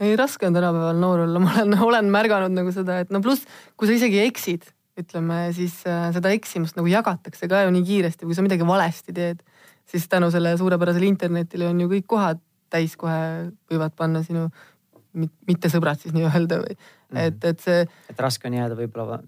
[0.00, 3.46] ei, raske on tänapäeval noor olla, ma olen, olen märganud nagu seda, et no pluss,
[3.76, 4.66] kui sa isegi eksid,
[4.98, 9.14] ütleme siis äh, seda eksimust nagu jagatakse ka ju nii kiiresti, kui sa midagi valesti
[9.14, 9.44] teed,
[9.88, 12.42] siis tänu sellele suurepärasele internetile on ju kõik kohad
[12.72, 14.48] täis kohe võivad panna sinu
[15.16, 17.26] mit- mittesõbrad siis nii-öelda või mm, -hmm.
[17.26, 19.22] et, et see et raske on jääda võib-olla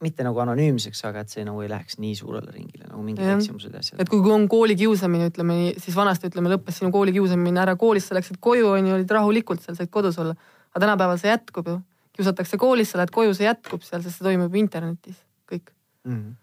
[0.00, 3.36] mitte nagu anonüümseks, aga et see nagu ei läheks nii suurele ringile nagu mingid Jah.
[3.36, 4.08] eksimused ja asjad et.
[4.08, 8.16] kui kui on koolikiusamine, ütleme nii, siis vanasti ütleme, lõppes sinu koolikiusamine ära koolis, sa
[8.16, 10.36] läksid koju on ju, olid rahulikult seal, said kodus olla.
[10.70, 11.76] aga tänapäeval see jätkub ju,
[12.16, 15.74] kiusatakse koolis, sa lähed koju, see jätkub seal, sest see toimub internetis, kõik.
[16.08, 16.34] Mm -hmm.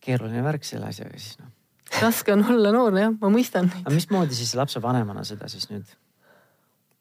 [0.00, 1.54] keeruline värk selle asjaga siis noh.
[2.02, 5.86] raske on olla noor jah, ma mõistan aga mismoodi siis lapsevanemana seda siis nüüd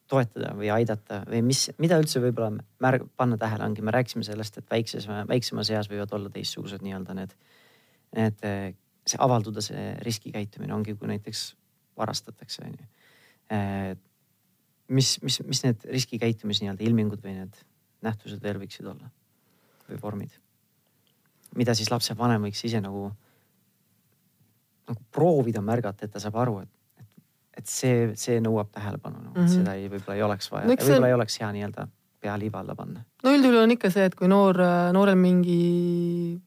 [0.08, 4.60] toetada või aidata või mis, mida üldse võib-olla märg-, panna tähele ongi, me rääkisime sellest,
[4.62, 7.36] et väikses, väiksemas eas võivad olla teistsugused nii-öelda need,
[8.15, 8.48] need,
[9.08, 11.50] see avalduda, see riskikäitumine ongi, kui näiteks
[11.98, 12.89] varastatakse on ju.
[14.88, 17.63] mis, mis, mis need riskikäitumise nii-öelda ilmingud või need
[18.06, 19.12] nähtused veel võiksid olla
[19.88, 20.43] või vormid?
[21.58, 23.08] mida siis lapsevanem võiks ise nagu,
[24.89, 26.77] nagu proovida märgata, et ta saab aru, et
[27.58, 29.62] et see, see nõuab tähelepanu nagu, mm, -hmm.
[29.62, 31.88] Seda ei, võib-olla ei oleks vaja No no,, eks see- võib-olla ei oleks hea nii-öelda
[32.22, 33.04] pea liiva alla panna.
[33.24, 34.58] no üldjuhul on ikka see, et kui noor,
[34.93, 36.39] noorel mingi,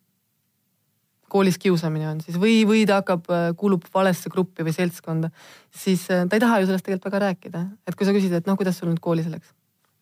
[1.31, 5.31] koolis kiusamine on siis või, või ta hakkab, kuulub valesse gruppi või seltskonda,
[5.71, 7.65] siis ta ei taha ju sellest tegelikult väga rääkida.
[7.87, 9.55] et kui sa küsid, et noh, kuidas sul nüüd koolis läks?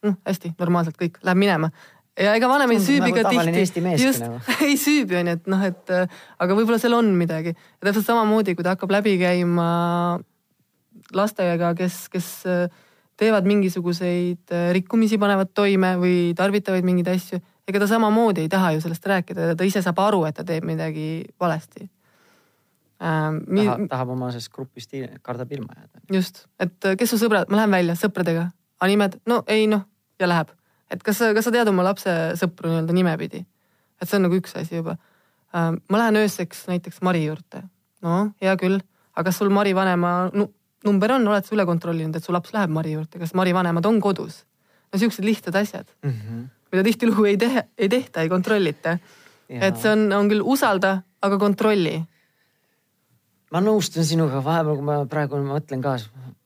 [0.02, 1.72] noh, hästi, normaalselt kõik, läheb minema
[2.18, 3.84] ja ega vanem ei süübi nagu ka tihti.
[4.02, 4.40] just, nagu.
[4.66, 5.94] ei süübi onju, et noh, et
[6.38, 7.54] aga võib-olla seal on midagi.
[7.54, 9.68] ja täpselt samamoodi, kui ta hakkab läbi käima
[11.16, 12.28] lastega, kes, kes
[13.18, 18.82] teevad mingisuguseid rikkumisi, panevad toime või tarvitavad mingeid asju, ega ta samamoodi ei taha ju
[18.84, 21.08] sellest rääkida, ta ise saab aru, et ta teeb midagi
[21.40, 21.88] valesti
[23.02, 23.42] ähm,.
[23.46, 23.66] Mi...
[23.90, 26.04] tahab, oma sellest grupist, kardab ilma jääda.
[26.14, 29.84] just, et kes su sõbrad, ma lähen välja sõpradega, aga nimed, no ei noh
[30.18, 30.54] ja läheb
[30.90, 33.44] et kas kas sa tead oma lapse sõpru nii-öelda nimepidi?
[33.98, 34.94] et see on nagu üks asi juba.
[35.50, 37.64] Äh, ma lähen ööseks näiteks Mari juurde.
[38.02, 38.80] no hea küll,
[39.14, 40.30] aga kas sul Mari vanema
[40.84, 43.86] number on, oled sa üle kontrollinud, et su laps läheb Mari juurde, kas Mari vanemad
[43.86, 44.44] on kodus?
[44.92, 46.44] no siuksed lihtsad asjad mm, -hmm.
[46.72, 48.98] mida tihtilugu ei tehe, ei tehta, ei kontrollita.
[49.48, 51.98] et see on, on küll usalda, aga kontrolli
[53.52, 55.96] ma nõustun sinuga, vahepeal kui ma praegu mõtlen ka,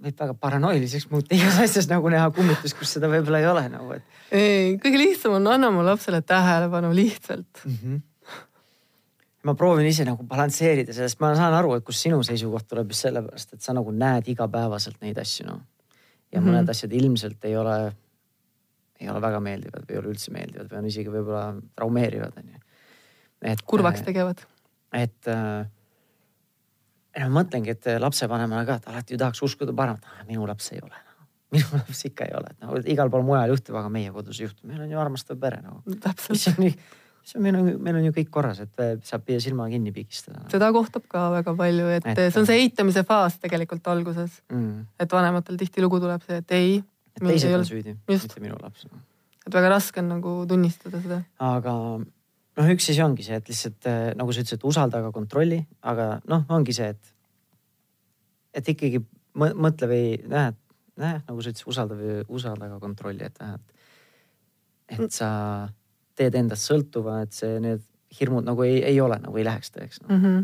[0.02, 3.92] võib väga paranoiliseks muuta igas asjas nagu näha kummitust, kus seda võib-olla ei ole nagu,
[3.98, 4.02] et.
[4.30, 7.76] ei, kõige lihtsam on anna oma lapsele tähelepanu lihtsalt mm.
[7.82, 8.00] -hmm.
[9.46, 13.08] Ma proovin ise nagu balansseerida sellest, ma saan aru, et kus sinu seisukoht tuleb just
[13.08, 15.60] sellepärast, et sa nagu näed igapäevaselt neid asju noh.
[16.32, 16.50] ja mm -hmm.
[16.50, 17.76] mõned asjad ilmselt ei ole,
[19.00, 22.58] ei ole väga meeldivad või ei ole üldse meeldivad või on isegi võib-olla traumeerivad onju.
[23.42, 23.62] et.
[23.66, 24.46] kurvaks tegevad.
[24.92, 25.66] et äh,
[27.16, 30.80] ja ma mõtlengi, et lapsevanemana ka, et alati ju tahaks uskuda paremat, minu laps ei
[30.82, 31.26] ole no..
[31.50, 34.46] minu laps ikka ei ole, et noh, igal pool mujal juhtub, aga meie kodus ei
[34.46, 36.14] juhtu, meil on ju armastav pere nagu no..
[36.30, 36.76] mis on nii,
[37.22, 40.42] mis on, meil on, meil on ju kõik korras, et saab silma kinni pigistada.
[40.52, 44.40] Seda kohtab ka väga palju, et, see on see eitamise faas tegelikult alguses.
[44.52, 44.88] Mm..
[45.00, 46.74] et vanematel tihtilugu tuleb see, et ei.
[47.16, 49.02] et teised on süüdi, mitte minu laps no..
[49.46, 51.20] et väga raske on nagu tunnistada seda.
[51.38, 55.60] aga noh, üks asi ongi see, et lihtsalt äh, nagu sa ütlesid, usalda, aga kontrolli,
[55.88, 57.12] aga noh, ongi see, et,
[58.60, 59.02] et ikkagi
[59.38, 60.58] mõtle või näed,
[61.00, 63.86] näed nagu sa ütlesid, usalda või usalda, aga kontrolli, et noh, et,
[64.98, 65.30] et sa
[66.18, 67.84] teed endast sõltuva, et see, need
[68.18, 70.10] hirmud nagu ei, ei ole nagu ei läheks tõeks no.
[70.14, 70.42] Mm -hmm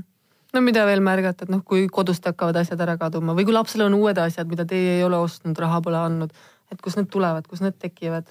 [0.54, 3.84] no mida veel märgata, et noh, kui kodust hakkavad asjad ära kaduma või kui lapsel
[3.84, 6.32] on uued asjad, mida teie ei ole ostnud, raha pole andnud,
[6.72, 8.24] et kust need tulevad, kust need tekivad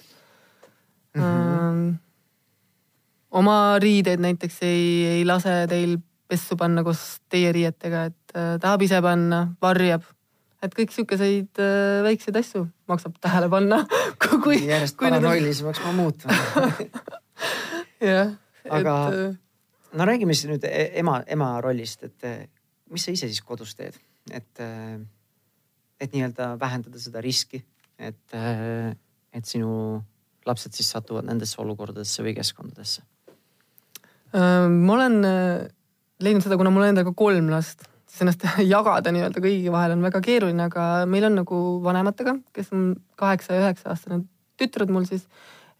[1.14, 1.22] mm.
[1.22, 1.96] -hmm
[3.30, 5.98] oma riideid näiteks ei, ei lase teil
[6.28, 10.02] pessu panna koos teie riietega, et äh, tahab ise panna, varjab.
[10.62, 13.84] et kõik sihukeseid äh, väikseid asju maksab tähele panna
[14.44, 16.32] kui, järjest paranoilisemaks ma muutun
[18.10, 18.34] jah.
[18.68, 22.50] aga et, äh, no räägime siis nüüd e-, ema, ema rollist, et
[22.92, 23.96] mis sa ise siis kodus teed,
[24.32, 24.62] et,
[26.00, 27.60] et nii-öelda vähendada seda riski,
[27.98, 30.00] et, et sinu
[30.48, 33.04] lapsed siis satuvad nendesse olukordadesse või keskkondadesse
[34.34, 35.68] Äh, ma olen äh,
[36.20, 39.94] leidnud seda, kuna mul on endal ka kolm last, siis ennast jagada nii-öelda kõigi vahel
[39.96, 44.26] on väga keeruline, aga meil on nagu vanematega, kes on kaheksa ja üheksa aastane
[44.60, 45.24] tütred mul siis,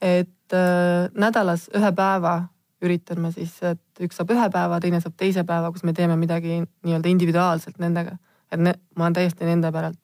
[0.00, 2.38] et äh, nädalas ühe päeva
[2.84, 6.16] üritan ma siis, et üks saab ühe päeva, teine saab teise päeva, kus me teeme
[6.18, 8.16] midagi nii-öelda individuaalselt nendega.
[8.52, 9.98] et ne, ma olen täiesti nende päralt.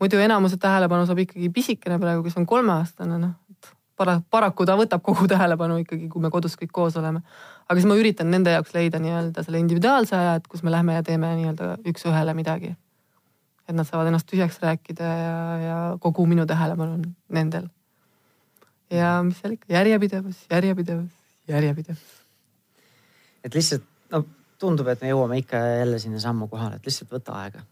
[0.00, 3.34] muidu enamuse tähelepanu saab ikkagi pisikene praegu, kes on kolmeaastane, noh,
[3.98, 7.24] para-, paraku ta võtab kogu tähelepanu ikkagi, kui me kodus kõik koos oleme.
[7.66, 10.94] aga siis ma üritan nende jaoks leida nii-öelda selle individuaalse aja, et kus me lähme
[10.94, 12.76] ja teeme nii-öelda üks-ühele midagi.
[13.68, 17.68] et nad saavad ennast tühjaks rääkida ja, ja kogu minu tähelepanu on nendel.
[18.90, 21.10] Ja mis seal ikka, järjepidevus, järjepidevus,
[21.48, 22.20] järjepidevus.
[23.44, 24.24] et lihtsalt, no
[24.58, 27.64] tundub, et me jõuame ikka jälle sinnasamma kohale, et lihtsalt võta aega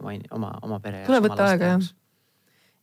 [0.00, 1.04] oma, oma, oma pere.
[1.06, 1.88] tuleb võtta aega jah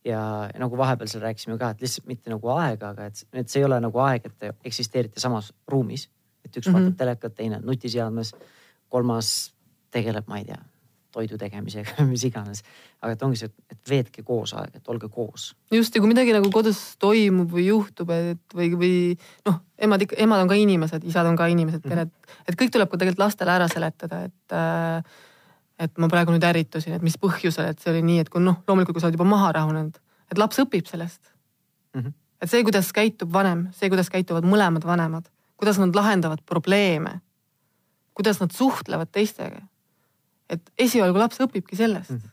[0.06, 0.20] ja
[0.58, 3.66] nagu vahepeal seal rääkisime ka, et lihtsalt mitte nagu aega, aga et, et see ei
[3.66, 6.08] ole nagu aeg, et te eksisteerite samas ruumis.
[6.46, 6.82] et üks mm -hmm.
[6.82, 8.34] vaatab telekat, teine nutiseadmes,
[8.88, 9.52] kolmas
[9.90, 10.58] tegeleb, ma ei tea,
[11.16, 12.62] toidu tegemisega mis iganes.
[13.02, 15.48] aga et ongi see, et veetke koos aega, et olge koos.
[15.72, 18.96] just ja kui midagi nagu kodus toimub või juhtub, et või, või
[19.48, 22.42] noh, emad ikka, emad on ka inimesed, isad on ka inimesed, pered mm, -hmm.
[22.50, 25.16] et kõik tuleb ka tegelikult lastele ära seletada, et äh,
[25.78, 28.62] et ma praegu nüüd ärritusin, et mis põhjusel, et see oli nii, et kui noh,
[28.68, 29.98] loomulikult kui sa oled juba maha rahunenud,
[30.32, 31.20] et laps õpib sellest
[31.94, 32.00] mm.
[32.00, 32.12] -hmm.
[32.42, 37.20] et see, kuidas käitub vanem, see, kuidas käituvad mõlemad vanemad, kuidas nad lahendavad probleeme,
[38.16, 39.60] kuidas nad suhtlevad teistega.
[40.50, 42.22] Et esialgu laps õpibki sellest mm.
[42.22, 42.32] -hmm.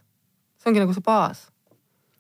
[0.62, 1.47] see ongi nagu see baas.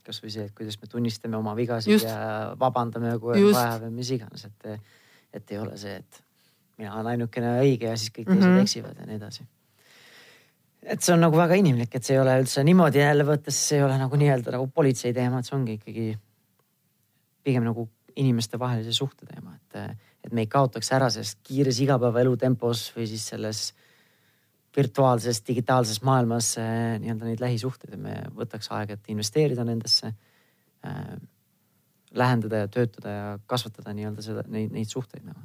[0.03, 2.05] kasvõi see, et kuidas me tunnistame oma vigasid Just.
[2.05, 4.79] ja vabandame, kui on vaja või mis iganes, et,
[5.33, 6.23] et ei ole see, et
[6.77, 8.67] mina olen ainukene õige ja siis kõik teised mm -hmm.
[8.67, 9.47] eksivad ja nii edasi
[10.83, 13.79] et see on nagu väga inimlik, et see ei ole üldse niimoodi jälle võttes, see
[13.79, 16.07] ei ole nagu nii-öelda nagu politsei teema, et see ongi ikkagi
[17.43, 17.87] pigem nagu
[18.19, 23.25] inimestevahelise suhte teema, et, et me ei kaotaks ära selles kiires igapäevaelu tempos või siis
[23.33, 23.63] selles
[24.75, 30.13] virtuaalses, digitaalses maailmas äh, nii-öelda neid lähisuhteid ja me võtaks aega, et investeerida nendesse
[30.85, 31.15] äh,.
[32.13, 35.41] lähendada ja töötada ja kasvatada nii-öelda seda, neid, neid suhteid nagu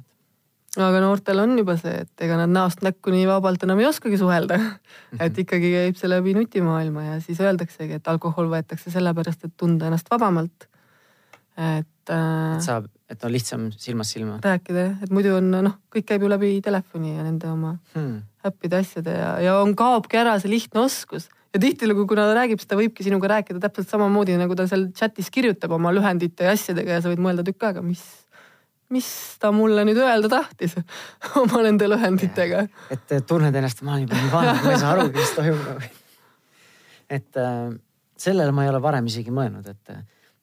[0.77, 4.19] aga noortel on juba see, et ega nad näost näkku nii vabalt enam ei oskagi
[4.21, 4.57] suhelda.
[4.57, 5.21] -hmm.
[5.25, 9.89] et ikkagi käib see läbi nutimaailma ja siis öeldaksegi, et alkohol võetakse sellepärast, et tunda
[9.89, 10.69] ennast vabamalt.
[11.57, 12.55] et äh,.
[12.55, 14.39] et saab, et on lihtsam silmast silma.
[14.43, 18.21] rääkida jah, et muidu on noh, kõik käib ju läbi telefoni ja nende oma hmm.
[18.45, 22.61] Äppide asjade ja, ja on, kaobki ära see lihtne oskus ja tihtilugu, kui ta räägib,
[22.61, 26.53] siis ta võibki sinuga rääkida täpselt samamoodi, nagu ta seal chat'is kirjutab oma lühendite ja
[26.55, 28.03] asjadega ja sa võid mõelda tükk aega, mis
[28.93, 29.07] mis
[29.41, 30.75] ta mulle nüüd öelda tahtis
[31.41, 32.65] oma nende lühenditega.
[32.93, 35.83] et tunned ennast, ma olen juba nii vana, ma ei saa arugi, mis toimub.
[37.17, 37.59] et äh,
[38.19, 39.93] sellele ma ei ole varem isegi mõelnud, et,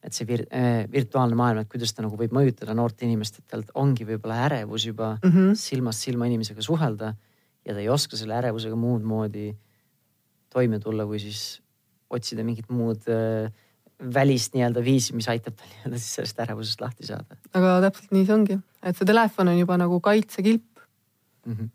[0.06, 3.48] et see vir, äh, virtuaalne maailm, et kuidas ta nagu võib mõjutada noort inimest, et
[3.50, 5.58] tal ongi võib-olla ärevus juba mm -hmm.
[5.58, 7.14] silmast silma inimesega suhelda
[7.66, 9.50] ja ta ei oska selle ärevusega muud moodi
[10.52, 11.60] toime tulla, kui siis
[12.12, 13.50] otsida mingit muud äh,
[14.14, 17.38] välist nii-öelda viisi, mis aitab tal nii-öelda siis sellest ärevusest lahti saada.
[17.56, 20.84] aga täpselt nii see ongi, et see telefon on juba nagu kaitsekilp
[21.46, 21.56] mm.
[21.56, 21.70] -hmm.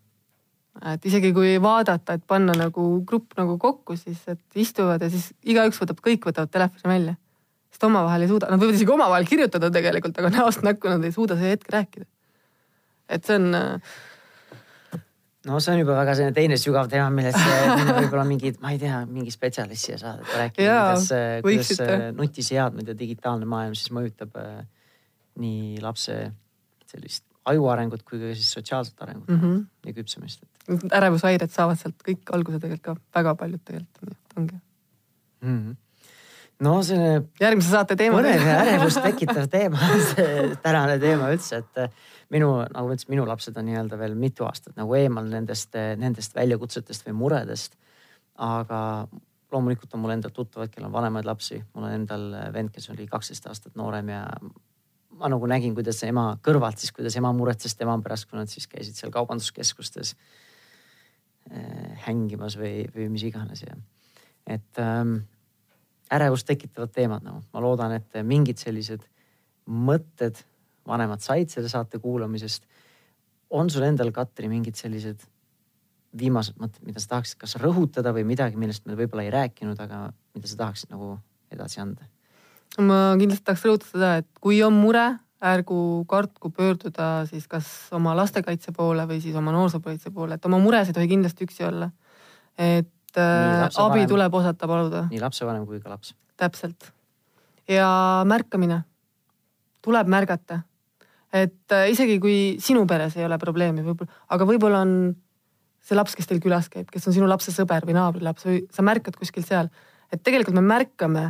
[0.94, 5.32] et isegi kui vaadata, et panna nagu grupp nagu kokku, siis et istuvad ja siis
[5.44, 7.16] igaüks võtab, kõik võtavad telefoni välja.
[7.72, 11.12] sest omavahel ei suuda, nad võivad isegi omavahel kirjutada tegelikult, aga näost näkku nad ei
[11.12, 12.06] suuda see hetk rääkida.
[13.08, 13.92] et see on äh,
[15.46, 17.40] no see on juba väga selline teine sügav teema, millest
[17.98, 21.08] võib-olla mingid, ma ei tea, mingi spetsialist siia saada, et rääkida, kuidas,
[21.46, 24.62] kuidas äh, nutiseadmed ja digitaalne maailm siis mõjutab äh,
[25.42, 26.18] nii lapse
[26.92, 29.62] sellist aju arengut kui ka siis sotsiaalset arengut mm -hmm.
[29.86, 30.44] ja küpsemist.
[30.92, 34.60] ärevushäired saavad sealt kõik alguse tegelikult ka, väga paljud tegelikult, nii et ongi
[35.40, 35.58] mm.
[35.58, 35.80] -hmm
[36.62, 37.16] no see.
[37.40, 38.20] järgmise saate teema.
[38.20, 40.32] põnev ja ärevust tekitav teema on see
[40.64, 41.82] tänane teema üldse, et
[42.32, 46.36] minu, nagu ma ütlesin, minu lapsed on nii-öelda veel mitu aastat nagu eemal nendest, nendest
[46.38, 47.76] väljakutsetest või muredest.
[48.42, 48.80] aga
[49.52, 52.22] loomulikult on mul endal tuttavad, kellel on vanemaid lapsi, mul on endal
[52.54, 54.22] vend, kes oli kaksteist aastat noorem ja
[55.20, 58.66] ma nagu nägin, kuidas ema kõrvalt siis, kuidas ema muretses tema pärast, kui nad siis
[58.70, 60.14] käisid seal kaubanduskeskustes
[61.52, 63.76] äh, hängimas või, või mis iganes ja
[64.50, 65.20] et ähm,
[66.12, 69.04] ärevust tekitavad teemad nagu, ma loodan, et mingid sellised
[69.66, 70.40] mõtted
[70.88, 72.64] vanemad said selle saate kuulamisest.
[73.50, 75.20] on sul endal, Katri, mingid sellised
[76.18, 80.10] viimased mõtted, mida sa tahaksid kas rõhutada või midagi, millest me võib-olla ei rääkinud, aga
[80.34, 81.16] mida sa tahaksid nagu
[81.52, 82.08] edasi anda?
[82.80, 85.04] ma kindlasti tahaks rõhutada seda, et kui on mure,
[85.42, 85.76] ärgu
[86.08, 90.88] kartku pöörduda siis kas oma lastekaitse poole või siis oma noorsoopolitsei poole, et oma mures
[90.88, 91.90] ei tohi kindlasti üksi olla.
[92.56, 92.88] et
[93.20, 95.06] äh, abi tuleb osata paluda.
[95.10, 96.14] nii lapsevanem kui ka laps.
[96.36, 96.92] täpselt.
[97.68, 97.88] ja
[98.26, 98.82] märkamine,
[99.82, 100.62] tuleb märgata
[101.32, 104.96] et äh, isegi kui sinu peres ei ole probleemi võib-olla, aga võib-olla on
[105.82, 108.84] see laps, kes teil külas käib, kes on sinu lapse sõber või naabrilaps või sa
[108.86, 109.70] märkad kuskil seal,
[110.12, 111.24] et tegelikult me märkame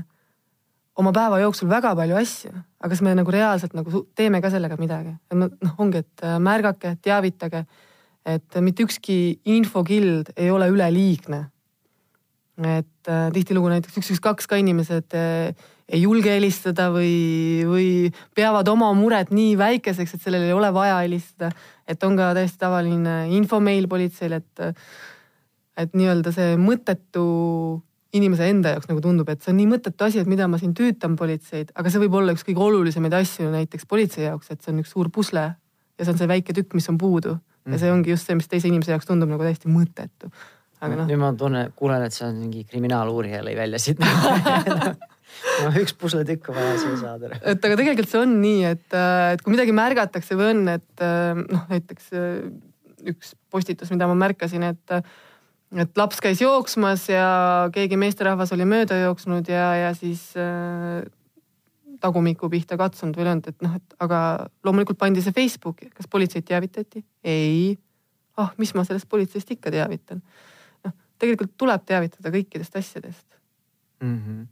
[0.99, 4.77] oma päeva jooksul väga palju asju, aga kas me nagu reaalselt nagu teeme ka sellega
[4.81, 7.65] midagi, et noh, ongi, et äh, märgake, teavitage,
[8.29, 11.47] et mitte ükski infokild ei ole üleliigne.
[12.61, 15.55] Et äh, tihtilugu näiteks üks, üks, kaks ka inimesed äh,
[15.93, 17.87] ei julge helistada või, või
[18.37, 21.53] peavad oma muret nii väikeseks, et sellele ei ole vaja helistada.
[21.89, 24.85] et on ka täiesti tavaline infomeil politseil, et,
[25.77, 27.25] et nii-öelda see mõttetu
[28.13, 30.75] inimese enda jaoks nagu tundub, et see on nii mõttetu asi, et mida ma siin
[30.77, 34.75] tüütan politseid, aga see võib olla üks kõige olulisemaid asju näiteks politsei jaoks, et see
[34.75, 37.39] on üks suur pusle ja see on see väike tükk, mis on puudu
[37.69, 40.33] ja see ongi just see, mis teise inimese jaoks tundub nagu täiesti mõttetu.
[40.83, 41.09] Aga noh.
[41.09, 44.03] nüüd ma tunnen, kuulen, et see on mingi kriminaaluurija lõi välja siit
[45.63, 47.33] no üks pusletükk on vaja siia saada.
[47.41, 51.05] et aga tegelikult see on nii, et, äh, et kui midagi märgatakse või on, et
[51.07, 52.31] äh, noh, näiteks äh,
[53.13, 55.03] üks postitus, mida ma märkasin, et
[55.73, 57.25] et laps käis jooksmas ja
[57.73, 61.01] keegi meesterahvas oli mööda jooksnud ja, ja siis äh,
[62.03, 64.19] tagumiku pihta katsunud või löönud, et noh, et aga
[64.67, 67.05] loomulikult pandi see Facebooki, kas politseid teavitati?
[67.25, 67.79] ei.
[68.37, 70.23] ah mis ma sellest politseist ikka teavitan.
[71.23, 73.29] Tegelikult tuleb teavitada kõikidest asjadest
[74.03, 74.19] mm.
[74.19, 74.51] -hmm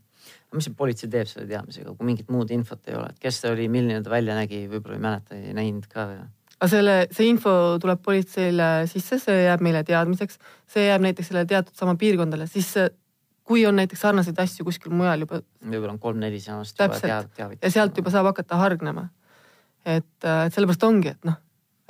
[0.51, 3.53] mis see politsei teeb selle teadmisega, kui mingit muud infot ei ole, et kes ta
[3.55, 6.25] oli, milline ta välja nägi, võib-olla ei mäleta, ei näinud ka ja
[6.61, 11.49] aga selle, see info tuleb politseile sisse, see jääb meile teadmiseks, see jääb näiteks sellele
[11.49, 12.75] teatud sama piirkondadele, siis
[13.49, 15.41] kui on näiteks sarnaseid asju kuskil mujal juba.
[15.65, 17.57] võib-olla on kolm-neli sammast juba teavitada.
[17.63, 19.09] ja sealt juba saab hakata hargnema.
[19.87, 21.39] et, et sellepärast ongi, et noh,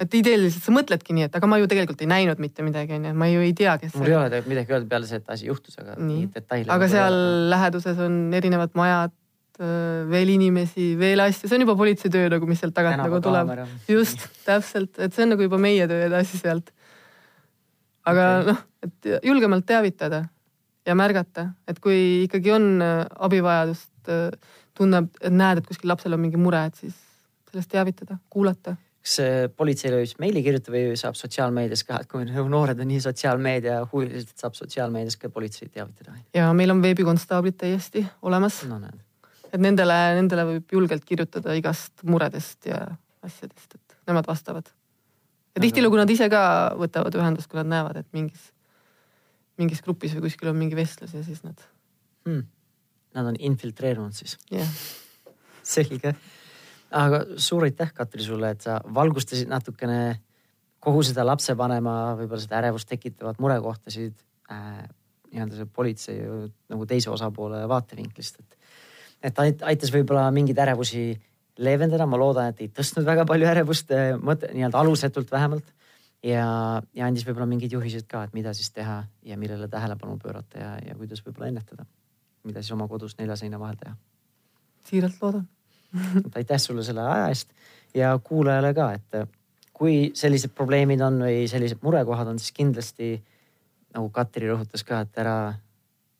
[0.01, 3.13] et ideeliselt sa mõtledki nii, et aga ma ju tegelikult ei näinud mitte midagi, onju,
[3.21, 3.95] ma ju ei tea, kes.
[3.99, 6.73] mul ei ole tegelikult midagi öelda peale see, et asi juhtus, aga nii detaile.
[6.77, 7.19] aga seal
[7.53, 9.15] läheduses on erinevad majad,
[9.61, 9.69] äh,
[10.11, 13.55] veel inimesi, veel asju, see on juba politsei töö nagu, mis sealt tagant nagu tuleb.
[13.91, 16.73] just, täpselt, et see on nagu juba meie töö edasi sealt.
[18.09, 18.53] aga okay.
[18.53, 20.25] noh, et julgemalt teavitada
[20.89, 24.31] ja märgata, et kui ikkagi on äh, abivajadust, äh,
[24.81, 26.97] tunneb, et näed, et kuskil lapsel on mingi mure, et siis
[27.51, 29.17] sellest teavitada, kuulata kas
[29.57, 34.35] politseile võib meili kirjutada või saab sotsiaalmeedias ka, et kui noored on nii sotsiaalmeedia huvilised,
[34.35, 36.17] et saab sotsiaalmeedias ka politseid teavitada?
[36.37, 38.81] ja meil on veebikonstaablid täiesti olemas no,.
[39.51, 42.85] et nendele, nendele võib julgelt kirjutada igast muredest ja
[43.25, 44.69] asjadest, et nemad vastavad.
[45.57, 46.43] ja tihtilugu nad ise ka
[46.79, 48.51] võtavad ühendust, kui nad näevad, et mingis,
[49.61, 51.69] mingis grupis või kuskil on mingi vestlus ja siis nad
[52.29, 52.49] hmm..
[53.11, 54.37] Nad on infiltreerunud siis?
[54.53, 55.33] jah yeah.
[55.75, 56.15] selge
[56.91, 60.01] aga suur aitäh, Katri, sulle, et sa valgustasid natukene
[60.81, 64.15] kogu seda lapsevanema võib-olla seda ärevust tekitavat murekohtasid
[64.51, 64.85] äh,
[65.31, 66.21] nii-öelda see politsei
[66.73, 68.57] nagu teise osapoole vaatevinklist, et.
[69.31, 71.05] et aitas võib-olla mingeid ärevusi
[71.61, 75.77] leevendada, ma loodan, et ei tõstnud väga palju ärevust äh, mõte, nii-öelda alusetult vähemalt.
[76.25, 76.49] ja,
[76.97, 80.75] ja andis võib-olla mingeid juhiseid ka, et mida siis teha ja millele tähelepanu pöörata ja,
[80.89, 81.87] ja kuidas võib-olla ennetada.
[82.45, 83.97] mida siis oma kodus nelja seina vahel teha.
[84.89, 85.49] siiralt loodan
[86.39, 87.51] aitäh sulle selle aja eest
[87.95, 89.21] ja kuulajale ka, et
[89.81, 93.15] kui sellised probleemid on või sellised murekohad on, siis kindlasti
[93.95, 95.37] nagu Katri rõhutas ka, et ära,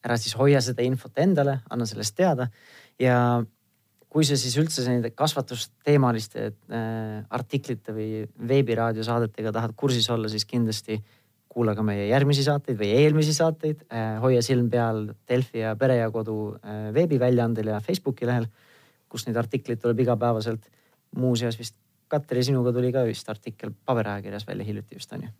[0.05, 2.49] ära siis hoia seda infot endale, anna sellest teada
[2.99, 3.17] ja
[4.11, 10.99] kui sa siis üldse nende kasvatusteemaliste äh, artiklite või veebiraadiosaadetega tahad kursis olla, siis kindlasti
[11.51, 14.19] kuula ka meie järgmisi saateid või eelmisi saateid äh,.
[14.23, 18.49] hoia silm peal Delfi ja Pere ja Kodu äh, veebiväljaandel ja Facebooki lehel
[19.11, 20.71] kus neid artikleid tuleb igapäevaselt.
[21.17, 21.77] muuseas vist
[22.11, 25.31] Katri, sinuga tuli ka vist artikkel paberajakirjas välja hiljuti vist on ju?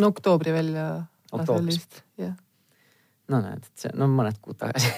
[0.00, 1.04] no oktoobri välja.
[1.32, 1.88] oktoobris,
[2.18, 2.34] jah.
[3.28, 4.92] no näed, et see, no mõned kuud tagasi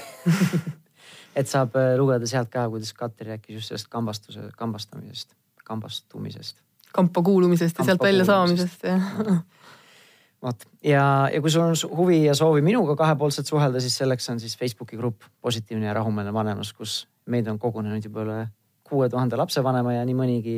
[1.39, 6.61] et saab äh, lugeda sealt ka, kuidas Katri rääkis just sellest kambastuse, kambastamisest, kambastumisest.
[6.93, 9.09] kampa kuulumisest ja Kampa sealt välja saamisest, jah
[10.43, 14.41] vot ja, ja kui sul on huvi ja soovi minuga kahepoolselt suhelda, siis selleks on
[14.41, 18.39] siis Facebooki grupp Positiivne ja rahumeelne vanemus, kus meid on kogunenud juba üle
[18.89, 20.57] kuue tuhande lapsevanema ja nii mõnigi,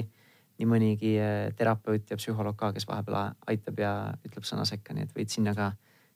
[0.60, 3.94] nii mõnigi eh, terapeut ja psühholoog ka, kes vahepeal aitab ja
[4.26, 5.72] ütleb sõna sekka, nii et võid sinna ka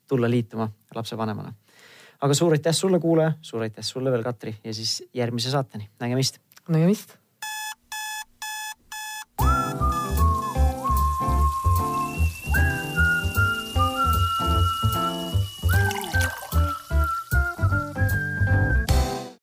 [0.09, 1.55] tulla liituma lapsevanemana.
[2.21, 6.41] aga suur aitäh sulle, kuulaja, suur aitäh sulle veel, Katri ja siis järgmise saateni, nägemist.
[6.69, 7.19] nägemist